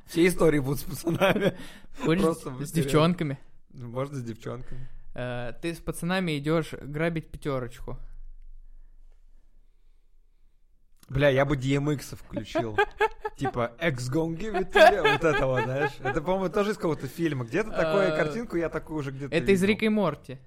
[0.07, 1.57] Все истории будут с пацанами.
[2.03, 3.39] Просто с девчонками.
[3.69, 4.87] Ну, Можно с девчонками.
[5.17, 7.97] Э, Ты с пацанами идешь грабить пятерочку.
[11.09, 12.77] Бля, я бы DMX включил.
[13.37, 15.01] Типа, X gonna give it to you.
[15.11, 15.91] Вот это вот, знаешь.
[15.99, 17.45] Это, по-моему, тоже из какого-то фильма.
[17.45, 19.63] Где-то такую А, картинку я такую уже где-то Это из.
[19.63, 20.37] Рика и Морти.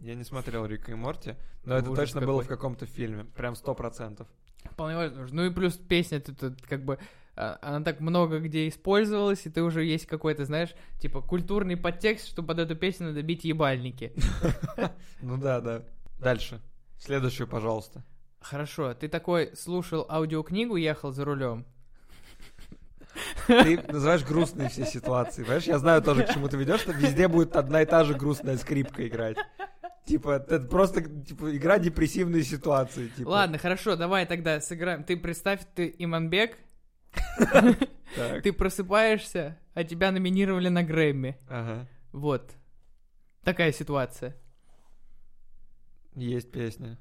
[0.00, 3.24] Я не смотрел Рика и Морти, но это точно было в каком-то фильме.
[3.24, 4.26] Прям сто процентов.
[4.70, 5.42] Вполне возможно.
[5.42, 6.98] Ну и плюс песня тут, как бы
[7.34, 12.42] она так много где использовалась, и ты уже есть какой-то, знаешь, типа культурный подтекст, что
[12.42, 14.12] под эту песню надо бить ебальники.
[15.22, 15.84] Ну да, да.
[16.18, 16.60] Дальше.
[16.98, 18.04] Следующую, пожалуйста.
[18.40, 21.64] Хорошо, ты такой слушал аудиокнигу, ехал за рулем.
[23.46, 25.64] Ты называешь грустные все ситуации, понимаешь?
[25.64, 28.56] Я знаю тоже, к чему ты ведешь, что везде будет одна и та же грустная
[28.56, 29.36] скрипка играть.
[30.04, 33.08] Типа, это просто типа, игра депрессивные ситуации.
[33.08, 33.28] Типа.
[33.28, 35.04] Ладно, хорошо, давай тогда сыграем.
[35.04, 36.58] Ты представь, ты Иманбек.
[38.42, 41.38] Ты просыпаешься, а тебя номинировали на Грэмми.
[41.48, 41.86] Ага.
[42.12, 42.52] Вот.
[43.42, 44.36] Такая ситуация.
[46.14, 46.98] Есть песня.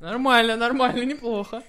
[0.00, 1.62] Нормально, нормально, неплохо.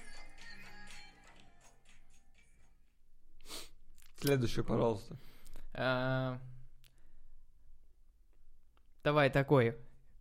[4.20, 5.16] Следующую, пожалуйста.
[9.02, 9.76] Давай такой.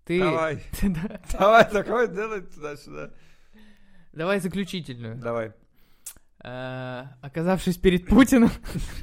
[0.05, 0.19] Ты...
[0.19, 0.63] Давай.
[0.82, 1.21] Да.
[1.38, 3.11] Давай такой делай туда-сюда.
[4.13, 5.15] Давай заключительную.
[5.17, 5.53] Давай.
[6.41, 8.49] А, Оказавшись перед Путиным,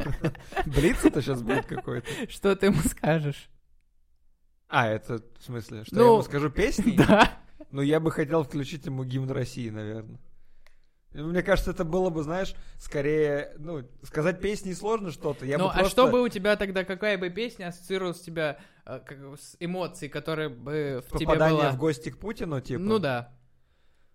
[0.66, 2.08] Блиц это сейчас будет какой-то.
[2.28, 3.48] что ты ему скажешь?
[4.68, 6.96] А, это в смысле, что Ну, я ему скажу песни?
[6.96, 7.38] Да.
[7.70, 10.18] Ну, я бы хотел включить ему гимн России, наверное.
[11.22, 15.46] Мне кажется, это было бы, знаешь, скорее, ну, сказать песни сложно что-то.
[15.46, 16.02] Я ну, бы а просто...
[16.02, 20.48] что бы у тебя тогда, какая бы песня ассоциировалась тебя э, как с эмоцией, которая
[20.48, 21.70] бы в тебе Попадание была?
[21.72, 22.82] в гости к Путину, типа?
[22.82, 23.32] Ну да.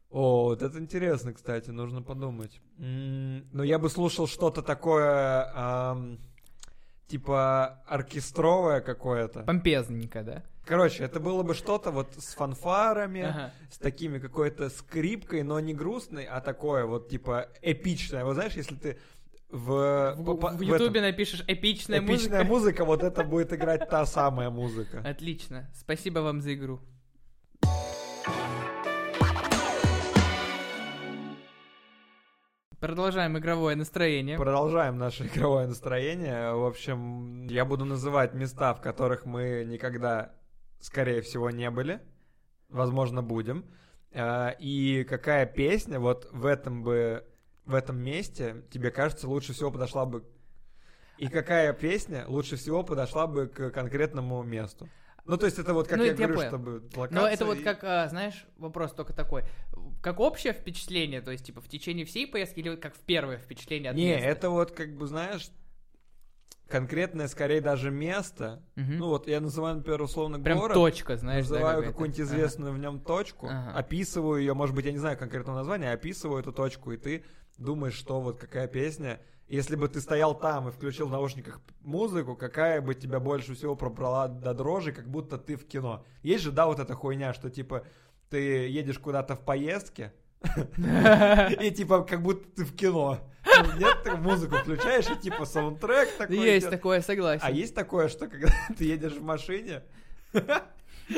[0.09, 2.59] О, вот это интересно, кстати, нужно подумать.
[2.77, 6.19] М, Ну, я бы слушал что-то такое, ам,
[7.07, 9.43] типа оркестровое какое-то.
[9.43, 10.43] Помпезненько, да?
[10.65, 13.51] Короче, это было бы что-то вот с фанфарами, Ага.
[13.71, 18.23] с такими какой-то скрипкой, но не грустной, а такое вот типа эпичное.
[18.23, 18.99] Вот знаешь, если ты
[19.49, 20.13] в...
[20.17, 22.43] В, по- Ютубе этом- напишешь эпичная, эпичная музыка.
[22.45, 25.01] музыка, вот это будет играть та самая музыка.
[25.05, 25.69] Отлично.
[25.73, 26.79] Спасибо вам за игру.
[32.79, 34.37] Продолжаем игровое настроение.
[34.37, 36.53] Продолжаем наше игровое настроение.
[36.53, 40.33] В общем, я буду называть места, в которых мы никогда,
[40.81, 42.01] скорее всего, не были.
[42.69, 43.65] Возможно, будем.
[44.11, 47.25] Э, И какая песня вот в этом бы
[47.65, 50.25] в этом месте тебе кажется лучше всего подошла бы
[51.17, 54.89] и какая песня лучше всего подошла бы к конкретному месту?
[55.25, 56.49] Ну, то есть это вот, как Ну, я это я говорю, понял.
[56.49, 59.43] чтобы Но локация это вот и- как, а, знаешь, вопрос только такой.
[60.01, 63.37] Как общее впечатление, то есть, типа, в течение всей поездки, или вот как в первое
[63.37, 64.27] впечатление от Не, места?
[64.27, 65.47] это вот, как бы, знаешь,
[66.71, 68.63] конкретное, скорее, даже место.
[68.75, 68.97] Мгм.
[68.97, 70.73] Ну, вот я называю, например, условно Прям город.
[70.73, 71.91] точка, знаешь, да, называю какая-то.
[71.93, 72.27] какую-нибудь Ага.
[72.29, 73.73] известную в нем точку, Ага.
[73.77, 77.23] описываю ее, может быть, я не знаю конкретного названия, описываю эту точку, и ты
[77.57, 79.19] думаешь, что вот какая песня.
[79.47, 83.75] Если бы ты стоял там и включил в наушниках музыку, какая бы тебя больше всего
[83.75, 86.05] пробрала до дрожи, как будто ты в кино.
[86.23, 87.83] Есть же, да, вот эта хуйня, что типа
[88.29, 90.13] ты едешь куда-то в поездке,
[91.61, 93.19] и типа как будто ты в кино.
[93.45, 96.37] Ну, Нет, ты музыку включаешь, и типа саундтрек такой.
[96.37, 97.43] Есть такое, согласен.
[97.45, 99.83] А есть такое, что когда ты едешь в машине,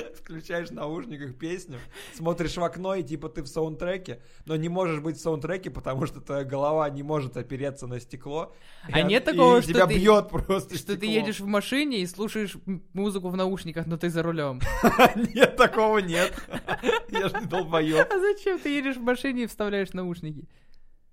[0.24, 1.80] включаешь в наушниках песню,
[2.16, 6.06] смотришь в окно, и типа ты в саундтреке, но не можешь быть в саундтреке, потому
[6.06, 8.56] что твоя голова не может опереться на стекло.
[8.92, 11.10] А и нет такого, и что тебя ты- бьет просто Что ты стекло.
[11.10, 12.56] едешь в машине и слушаешь
[12.94, 14.60] музыку в наушниках, но ты за рулем.
[15.34, 16.34] Нет, такого нет.
[17.10, 18.08] Я же не долбоеб.
[18.12, 20.48] А зачем ты едешь в машине и вставляешь наушники?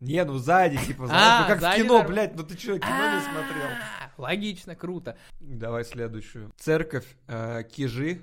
[0.01, 3.15] Не, ну сзади, типа, А, знаешь, ну как в кино, блядь, ну ты что, кино
[3.17, 3.67] не смотрел?
[3.69, 5.19] А, Логично, круто.
[5.41, 6.53] Давай следующую.
[6.59, 8.23] Церковь э, Кижи,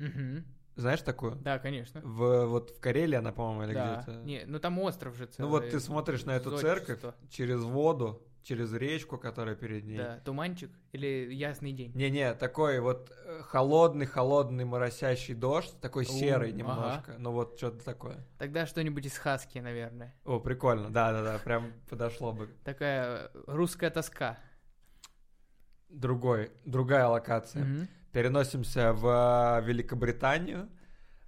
[0.00, 0.44] Мгм.
[0.76, 1.36] знаешь такую?
[1.36, 2.00] Да, конечно.
[2.02, 4.02] В, вот в Карелии она, по-моему, или Да.
[4.02, 4.18] где-то.
[4.24, 5.50] Не, ну там остров же Ну целый.
[5.50, 6.74] вот ты смотришь на эту зодчество.
[6.96, 9.98] церковь через воду, через речку, которая перед ней.
[9.98, 11.92] Да, туманчик или ясный день.
[11.94, 16.56] Не-не, такой вот холодный-холодный моросящий дождь, такой У, серый ага.
[16.58, 18.16] немножко, ну вот что-то такое.
[18.38, 20.14] Тогда что-нибудь из Хаски, наверное.
[20.24, 22.48] О, прикольно, да-да-да, прям подошло бы.
[22.64, 24.38] Такая э, русская тоска.
[25.90, 27.88] Другой, другая локация.
[28.12, 30.68] Переносимся в Великобританию,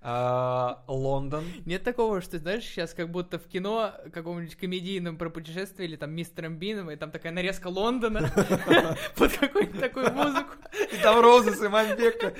[0.04, 1.44] а, Лондон.
[1.64, 6.10] Нет такого, что, знаешь, сейчас как будто в кино каком-нибудь комедийном про путешествие или там
[6.10, 8.28] Мистером Бином, и там такая нарезка Лондона
[9.16, 10.54] под какую-нибудь такую музыку.
[10.92, 12.34] И там Розы с Имамбека.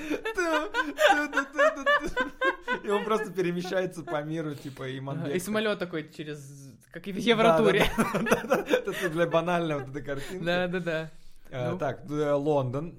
[2.83, 4.99] И он просто перемещается по миру, типа, и
[5.33, 6.69] И самолет такой через...
[6.91, 7.85] Как и в Евротуре.
[7.97, 10.43] Это для банальной вот этой картинки.
[10.43, 11.11] Да-да-да.
[11.49, 11.77] Э, Ну.
[11.77, 12.97] Так, э, Лондон.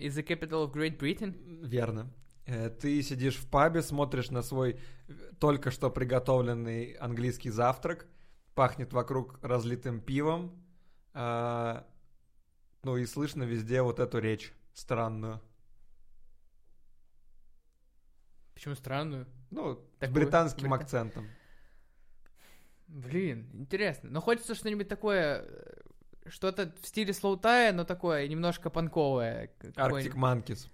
[0.00, 1.34] Э, Is the capital of Great Britain?
[1.66, 2.10] Верно.
[2.46, 4.78] Э, Ты сидишь в пабе, смотришь на свой
[5.08, 8.06] э, только что приготовленный английский завтрак,
[8.54, 10.62] пахнет вокруг разлитым пивом,
[11.12, 11.86] а,
[12.82, 15.40] ну и слышно везде вот эту речь странную.
[18.54, 19.26] Почему странную?
[19.50, 21.28] Ну, с Такую, британским брита- акцентом.
[22.88, 24.10] Блин, интересно.
[24.10, 25.79] Но хочется что-нибудь такое, э,
[26.28, 29.50] что-то в стиле слоутая, но такое немножко панковое.
[29.60, 30.16] Arctic какое-нибудь.
[30.16, 30.68] Monkeys.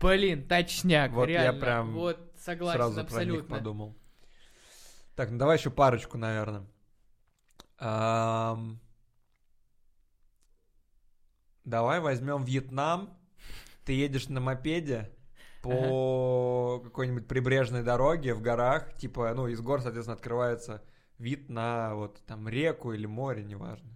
[0.00, 1.60] Блин, точняк, Вот я реально.
[1.60, 3.56] прям Вот, согласен, Сразу про них абсолютно.
[3.56, 3.96] подумал.
[5.16, 6.66] Так, ну давай еще парочку, наверное.
[7.78, 8.80] Ам,
[11.64, 13.16] Давай возьмем Вьетнам.
[13.84, 15.10] Ты едешь на мопеде
[15.62, 18.94] по какой-нибудь прибрежной дороге в горах.
[18.98, 20.82] Типа, ну, из гор, соответственно, открывается
[21.18, 23.90] вид на вот там реку или море, неважно.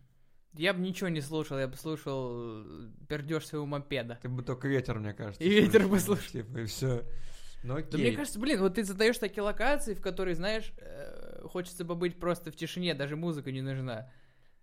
[0.55, 2.64] Я бы ничего не слушал, я бы слушал
[3.09, 4.18] пердеж своего мопеда.
[4.22, 5.42] Ты бы только ветер, мне кажется.
[5.42, 6.30] И ветер бы слушал.
[6.32, 7.05] Типа, и все.
[7.62, 7.90] Ну окей.
[7.92, 12.18] Да мне кажется, блин, вот ты задаешь такие локации, в которые, знаешь, э, хочется побыть
[12.18, 14.11] просто в тишине, даже музыка не нужна.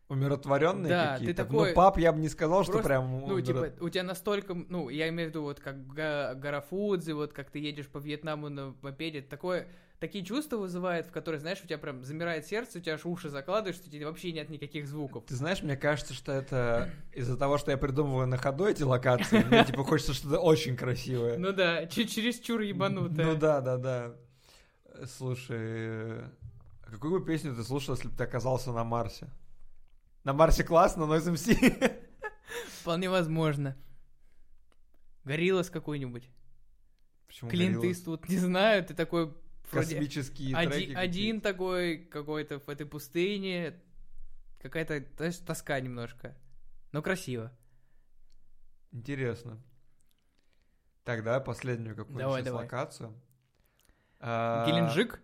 [0.08, 1.44] Умиротворенные Да, ты какие-то.
[1.46, 3.22] такой- Ну, пап, я бы не сказал, что Просто, прям...
[3.28, 7.12] Ну, типа, у тебя настолько, ну, я имею в виду, вот как Га- гора Фудзи,
[7.14, 9.68] вот как ты едешь по Вьетнаму на мопеде, такое,
[10.00, 13.30] такие чувства вызывает, в которые, знаешь, у тебя прям замирает сердце, у тебя аж уши
[13.30, 15.26] закладываешь, что тебе вообще нет никаких звуков.
[15.26, 19.44] Ты знаешь, мне кажется, что это из-за того, что я придумываю на ходу эти локации,
[19.44, 21.38] мне типа хочется что-то очень красивое.
[21.38, 23.26] Ну да, ч- чересчур ебанутое.
[23.26, 24.16] Ну да, да, да.
[25.06, 29.28] Слушай, а какую бы песню ты слушал, если бы ты оказался на Марсе?
[30.24, 32.02] На Марсе классно, но SMC.
[32.82, 33.76] Вполне возможно.
[35.24, 36.30] Гориллас какой-нибудь.
[37.28, 37.84] Почему Клинт?
[37.84, 39.34] Иствуд, не знаю, ты такой
[39.72, 43.82] Космические один, треки один такой какой-то в этой пустыне.
[44.62, 46.36] Какая-то знаешь, тоска немножко.
[46.92, 47.52] Но красиво.
[48.92, 49.62] Интересно.
[51.06, 53.14] Давай последнюю какую-нибудь локацию.
[54.20, 55.22] А, Геленджик?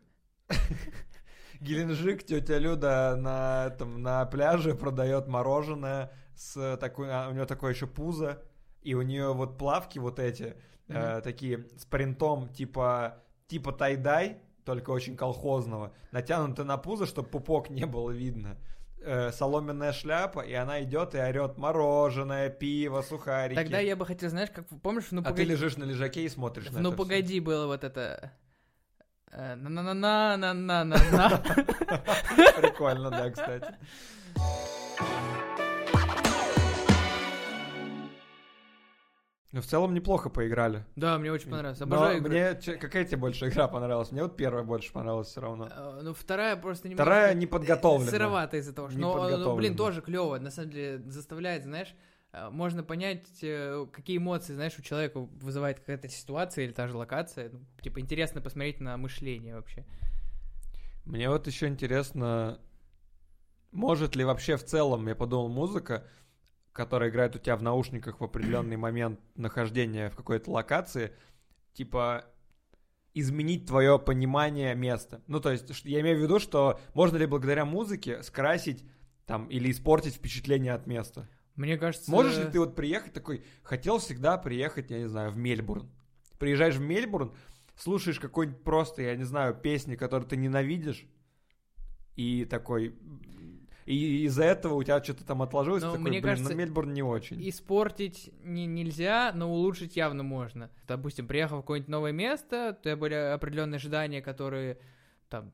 [1.60, 7.74] Геленджик, тетя Люда на, этом, на пляже продает мороженое с такой, а, у нее такое
[7.74, 8.44] еще пузо,
[8.82, 10.56] и у нее вот плавки вот эти,
[10.88, 11.22] э, Мгм.
[11.24, 17.86] такие с принтом типа, типа тайдай, только очень колхозного, натянуты на пузо, чтобы пупок не
[17.86, 18.56] было видно.
[19.04, 23.56] Э, соломенная шляпа, и она идет и орет мороженое, пиво, сухарики.
[23.60, 25.50] Тогда я бы хотел, знаешь, как помнишь, ну А ты погоди.
[25.52, 28.32] лежишь на лежаке и смотришь на Ну погоди, было вот это.
[29.32, 31.30] э, На-на-на-на-на-на-на.
[32.62, 33.74] Прикольно, да, кстати.
[39.52, 40.86] Ну, в целом неплохо поиграли.
[40.96, 41.80] Да, мне очень понравилось.
[41.80, 42.30] Но Обожаю игры.
[42.30, 44.12] мне какая тебе больше игра понравилась?
[44.12, 45.68] Мне вот первая больше понравилась все равно.
[45.70, 47.04] Э, Ну, вторая просто немного...
[47.04, 48.12] Вторая неподготовленная.
[48.12, 48.98] Сыровато из-за того, что...
[48.98, 49.78] Но, ну, блин, Неподготовленная.
[49.78, 50.38] тоже клево.
[50.40, 51.94] На самом деле, заставляет, знаешь,
[52.32, 56.96] э, можно понять, э, какие эмоции, знаешь, у человека вызывает какая-то ситуация или та же
[56.96, 57.50] локация.
[57.50, 59.86] Ну, типа, интересно посмотреть на мышление вообще.
[61.04, 62.58] Мне вот еще интересно,
[63.72, 66.06] может ли вообще в целом, я подумал, музыка,
[66.74, 71.14] которая играет у тебя в наушниках в определенный момент нахождения в какой-то локации,
[71.74, 72.26] типа
[73.14, 75.22] изменить твое понимание места.
[75.28, 78.86] Ну, то есть, я имею в виду, что можно ли благодаря музыке скрасить
[79.26, 81.30] там или испортить впечатление от места.
[81.56, 82.10] Мне кажется...
[82.10, 85.90] Можешь ли ты вот приехать такой, хотел всегда приехать, я не знаю, в Мельбурн.
[86.40, 87.34] Приезжаешь в Мельбурн,
[87.76, 91.06] слушаешь какой-нибудь просто, я не знаю, песни, которые ты ненавидишь,
[92.16, 92.96] и такой...
[93.86, 96.58] И из-за этого у тебя что-то там отложилось, Ну, ты такой, мне блин, кажется, ну
[96.60, 97.50] Мельбурн не очень.
[97.50, 100.70] Испортить не, нельзя, но улучшить явно можно.
[100.88, 104.78] Допустим, приехал в какое-нибудь новое место, у тебя были определенные ожидания, которые
[105.30, 105.52] там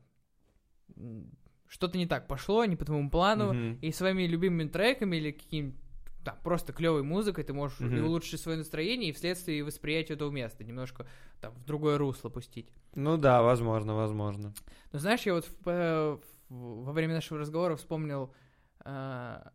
[1.68, 3.78] что-то не так пошло, не по твоему плану, Мгм.
[3.80, 5.76] и своими любимыми треками или каким
[6.24, 8.04] там, просто клевой музыкой ты можешь и Мгм.
[8.06, 11.06] улучшить свое настроение и вследствие восприятия этого места немножко
[11.40, 12.68] там в другое русло пустить.
[12.94, 14.52] Ну да, возможно, возможно.
[14.92, 18.34] Но знаешь, я вот в- в- во время нашего разговора вспомнил
[18.80, 19.52] а,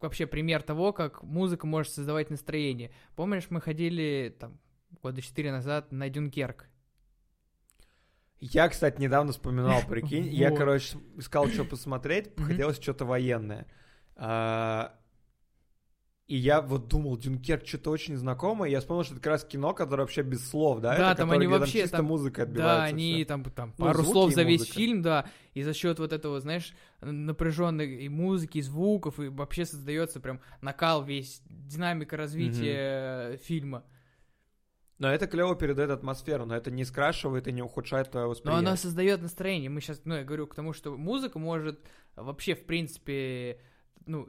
[0.00, 2.90] вообще пример того, как музыка может создавать настроение.
[3.14, 4.58] Помнишь, мы ходили там
[5.02, 6.68] года четыре назад на Дюнкерк?
[8.38, 10.28] Я, кстати, недавно вспоминал, прикинь.
[10.28, 13.66] Я, короче, искал, что посмотреть, хотелось что-то военное.
[16.26, 18.68] И я вот думал, Дюнкерк что-то очень знакомое.
[18.68, 20.96] Я вспомнил, что это как раз кино, которое вообще без слов, да?
[20.96, 22.84] Да, Это там они вообще чисто там- музыка Да, отбивается.
[22.96, 23.24] они всё.
[23.26, 24.74] там, там Ну, пару слов за весь музыка.
[24.76, 29.64] фильм, да, и за счет вот этого, знаешь, напряженной и музыки, и звуков, и вообще
[29.66, 33.84] создается прям накал весь, динамика развития фильма.
[34.98, 38.66] Но это клево передает атмосферу, но это не скрашивает и не ухудшает твое Но восприятие.
[38.66, 39.70] она создает настроение.
[39.70, 41.78] Мы сейчас, ну, я говорю к тому, что музыка может
[42.16, 43.60] вообще, в принципе,
[44.06, 44.26] ну,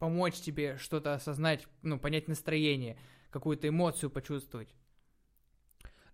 [0.00, 2.98] помочь тебе что-то осознать, ну, понять настроение,
[3.30, 4.74] какую-то эмоцию почувствовать.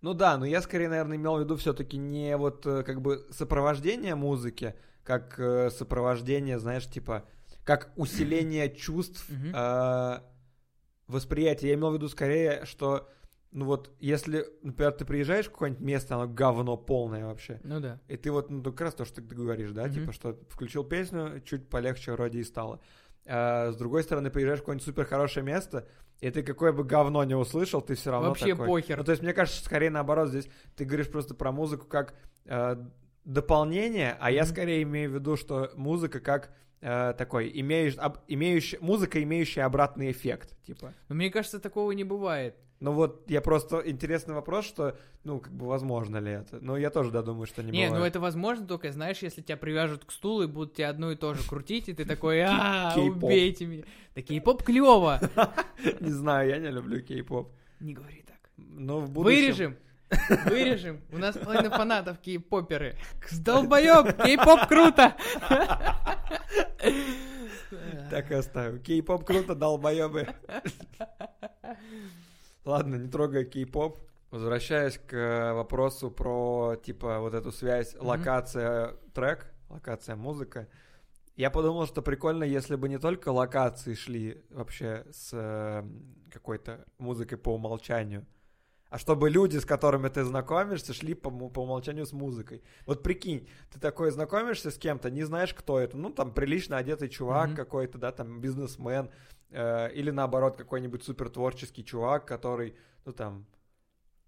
[0.03, 3.26] Ну да, но я скорее, наверное, имел в виду все-таки не вот э, как бы
[3.30, 4.74] сопровождение музыки,
[5.05, 7.24] как э, сопровождение, знаешь, типа,
[7.64, 10.20] как усиление чувств, э,
[11.07, 11.68] восприятия.
[11.68, 13.09] Я имел в виду скорее, что,
[13.53, 18.01] ну вот, если, например, ты приезжаешь в какое-нибудь место, оно говно полное вообще, Ну да.
[18.09, 21.41] и ты вот, ну, как раз то, что ты говоришь, да, типа, что включил песню,
[21.45, 22.80] чуть полегче вроде и стало.
[23.29, 25.87] А с другой стороны, приезжаешь в какое-нибудь супер хорошее место,
[26.20, 28.66] и ты какое бы говно не услышал, ты все равно Вообще такой.
[28.66, 28.99] похер.
[28.99, 32.14] Ну, то есть, мне кажется, скорее наоборот, здесь ты говоришь просто про музыку как
[32.47, 32.77] э,
[33.24, 34.51] дополнение, а я Мгм.
[34.51, 36.51] скорее имею в виду, что музыка как
[36.81, 40.93] э, такой, имеющий, об- имеющий, музыка, имеющая обратный эффект, типа.
[41.09, 42.57] Но мне кажется, такого не бывает.
[42.79, 46.59] Ну вот, я просто, интересный вопрос, что, ну, как бы, возможно ли это?
[46.61, 47.93] Ну, я тоже, да, думаю, что не, Не, бывает.
[47.95, 51.16] ну это возможно только, знаешь, если тебя привяжут к стулу и будут тебя одно и
[51.16, 53.85] то же крутить, и ты такой, а, убейте меня.
[54.14, 55.20] Да кей-поп клево.
[56.01, 57.51] Не знаю, я не люблю кей-поп.
[57.81, 58.51] Не говори так.
[58.59, 59.41] Но в будущем...
[59.41, 59.77] Вырежем.
[60.46, 61.00] Вырежем.
[61.12, 62.96] У нас половина фанатов кей-поперы.
[63.40, 65.16] Долбоёб, кей-поп круто.
[68.11, 68.80] Так и оставим.
[68.80, 70.28] Кей-поп круто, долбоебы.
[72.64, 73.98] Ладно, не трогай кей-поп.
[74.30, 80.68] Возвращаясь к э, вопросу про, типа, вот эту связь локация-трек, локация-музыка.
[81.36, 85.84] Я подумал, что прикольно, если бы не только локации шли вообще с э,
[86.32, 88.26] какой-то музыкой по умолчанию,
[88.97, 92.62] а чтобы люди, с которыми ты знакомишься, шли по, по умолчанию с музыкой.
[92.86, 95.99] Вот прикинь, ты такой знакомишься с кем-то, не знаешь, кто это.
[95.99, 97.57] Ну, там, прилично одетый чувак Мгм.
[97.57, 99.11] какой-то, да, там, бизнесмен.
[99.51, 102.74] э, или, наоборот, какой-нибудь супер творческий чувак, который,
[103.05, 103.44] ну, там,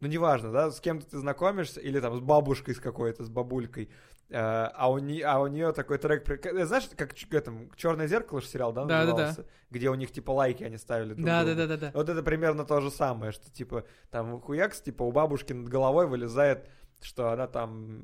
[0.00, 3.90] ну, неважно, да, с кем-то ты знакомишься, или там с бабушкой с какой-то, с бабулькой,
[4.30, 8.40] э, а, у не, а у нее такой трек, э, знаешь, как этом, «Черное зеркало»
[8.40, 9.12] же сериал, да, Да-да-да.
[9.12, 9.46] назывался?
[9.70, 11.56] Где у них, типа, лайки они ставили друг Да, другу.
[11.56, 11.98] да, да, да, да.
[11.98, 16.06] Вот это примерно то же самое, что типа там хуякс, типа у бабушки над головой
[16.06, 16.68] вылезает,
[17.00, 18.02] что она там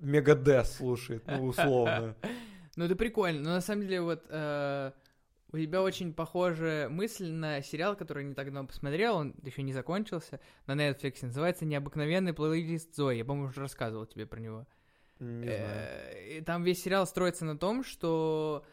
[0.00, 2.14] Мегадес слушает, ну условно.
[2.78, 3.40] Ну это прикольно.
[3.40, 4.92] Но на самом деле вот э,
[5.52, 9.62] у тебя очень похожая мысль на сериал, который я не так давно посмотрел, он еще
[9.62, 13.18] не закончился, на Netflix, называется «Необыкновенный плейлист Зои».
[13.18, 14.66] Я, по-моему, уже рассказывал тебе про него.
[15.20, 15.88] Не знаю.
[15.88, 18.66] Э, и Там весь сериал строится на том, что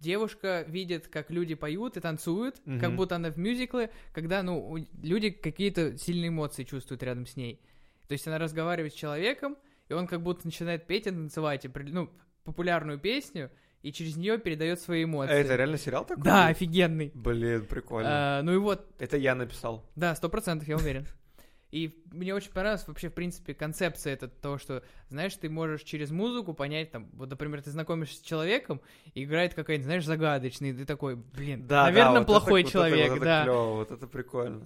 [0.00, 2.96] девушка видит, как люди поют и танцуют, как Мгм.
[2.96, 7.60] будто она в мюзикле, когда, ну, люди какие-то сильные эмоции чувствуют рядом с ней.
[8.08, 9.56] То есть она разговаривает с человеком,
[9.88, 12.10] и он как будто начинает петь и танцевать, опре- ну,
[12.44, 13.50] популярную песню,
[13.84, 15.32] и через нее передает свои эмоции.
[15.34, 16.24] А это реально сериал такой?
[16.24, 17.12] Да, офигенный.
[17.14, 18.08] Блин, прикольно.
[18.38, 19.84] А, ну и вот, Это я написал.
[19.94, 21.06] да, сто процентов, я уверен.
[21.70, 26.10] И мне очень понравилась вообще, в принципе, концепция это того, что, знаешь, ты можешь через
[26.12, 28.80] музыку понять, там, вот, например, ты знакомишься с человеком,
[29.12, 32.78] и играет какая-нибудь, знаешь, загадочный, и ты такой, блин, Да, наверное, да, вот плохой это-
[32.78, 33.42] вот это- человек, вот это да.
[33.44, 34.62] клёво, вот это прикольно.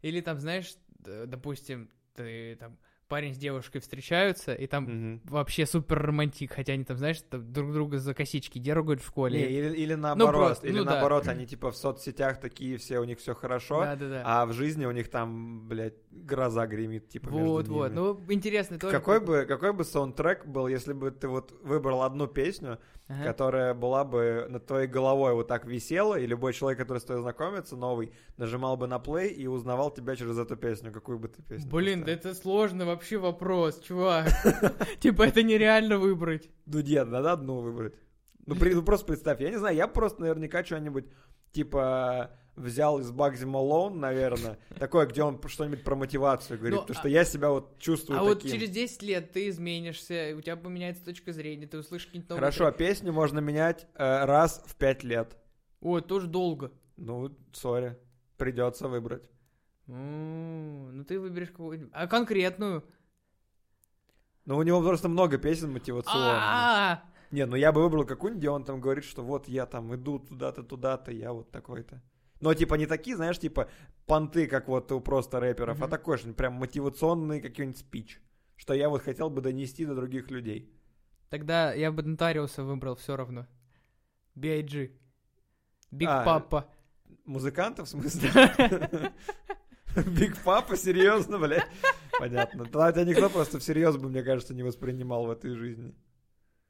[0.00, 2.78] Или там, знаешь, допустим, ты там
[3.14, 5.20] парень с девушкой встречаются, и там Мгм.
[5.26, 9.38] вообще супер романтик, хотя они там, знаешь, там друг друга за косички дергают в школе.
[9.38, 10.94] Не, или, или наоборот, просто, или ну да.
[10.94, 14.22] наоборот, они типа в соцсетях такие все, у них все хорошо, Да-да-да.
[14.26, 17.92] а в жизни у них там, блядь, гроза гремит, типа, вот, вот.
[17.92, 18.92] Ну, интересно тоже.
[18.92, 23.24] Какой бы, какой бы саундтрек был, если бы ты вот выбрал одну песню, Ага.
[23.24, 27.20] которая была бы над твоей головой вот так висела, и любой человек, который с тобой
[27.20, 31.42] знакомится, новый, нажимал бы на плей и узнавал тебя через эту песню, какую бы ты
[31.42, 32.30] песню Блин, да поставил?
[32.30, 34.28] это сложный вообще вопрос, чувак.
[35.00, 36.48] Типа это нереально выбрать.
[36.64, 37.94] Ну нет, надо одну выбрать.
[38.46, 41.04] Ну, ну, просто представь, я не знаю, я просто наверняка что-нибудь
[41.52, 46.96] типа взял из Багзи Малоун, наверное, такое, где он что-нибудь про мотивацию говорит, Ну, потому
[46.96, 50.56] а- что я себя вот чувствую А вот через 10 лет ты изменишься, у тебя
[50.56, 52.40] поменяется точка зрения, ты услышишь какие-нибудь новые...
[52.40, 55.30] Хорошо, песню можно менять э, раз в пять лет.
[55.30, 55.40] треки.
[55.80, 56.72] Ой, тоже долго.
[56.96, 57.98] Ну, сори,
[58.36, 59.28] придется выбрать.
[59.86, 61.92] Ну ты выберешь какую-нибудь...
[61.92, 62.84] А конкретную?
[64.46, 66.42] Ну, у него просто много песен мотивационных.
[66.42, 69.94] А, Не, ну я бы выбрал какую-нибудь, где он там говорит, что вот я там
[69.94, 72.02] иду туда-то, туда-то, я вот такой-то.
[72.44, 73.70] Но типа не такие, знаешь, типа
[74.04, 75.90] понты, как вот у просто рэперов, а Мгм.
[75.90, 78.20] такой же прям мотивационный какой-нибудь спич.
[78.56, 80.70] Что я вот хотел бы донести до других людей.
[81.30, 83.46] Тогда я бы Нотариуса выбрал все равно.
[84.34, 84.90] B.I.G.
[85.90, 86.68] Биг А, Папа.
[87.24, 88.28] Музыканта, в смысле?
[90.18, 91.66] Big Poppa, серьезно, блядь?
[92.18, 92.64] Понятно.
[92.64, 95.94] Тогда тебя никто просто всерьез бы, мне кажется, не воспринимал в этой жизни.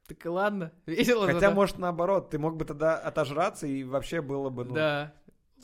[0.06, 1.54] Так и ладно, весело Хотя, зато.
[1.54, 5.14] может, наоборот, ты мог бы тогда отожраться, и вообще было бы, ну, Да.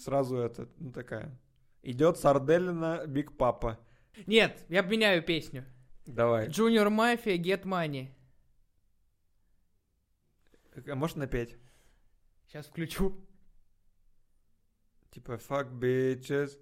[0.00, 1.38] Сразу это, ну, такая.
[1.82, 3.78] Идет Сарделина Big Poppa.
[4.26, 5.64] Нет, я меняю песню.
[6.06, 6.48] Давай.
[6.48, 8.08] Junior Mafia, Get Money.
[10.86, 11.56] А можешь напеть?
[12.46, 13.16] Сейчас включу.
[15.10, 16.58] Типа, fuck bitches.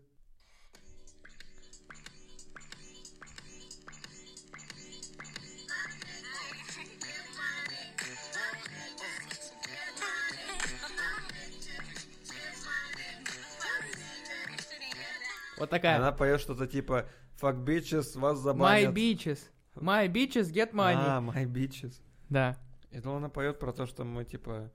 [15.59, 15.96] Вот такая.
[15.96, 17.06] Она поет что-то типа,
[17.40, 18.94] fuck bitches, вас My забанят.
[18.94, 19.38] bitches.
[19.74, 20.96] My bitches get money.
[20.96, 21.94] А, my bitches.
[22.28, 22.56] Да.
[22.90, 24.70] Я думал, она поет про то, что мы, типа,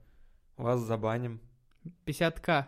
[0.56, 1.40] вас забаним.
[2.06, 2.66] 50к.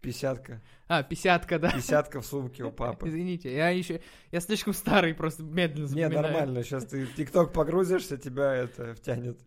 [0.00, 0.62] Пятьдесятка.
[0.86, 1.70] А, 50к, да.
[1.72, 3.08] Пятьдесятка в сумке у папы.
[3.08, 4.00] Извините, я еще...
[4.30, 6.22] Я слишком старый, просто медленно Не, запоминаю.
[6.32, 6.62] нормально.
[6.62, 9.38] Сейчас ты в ТикТок погрузишься, тебя это втянет.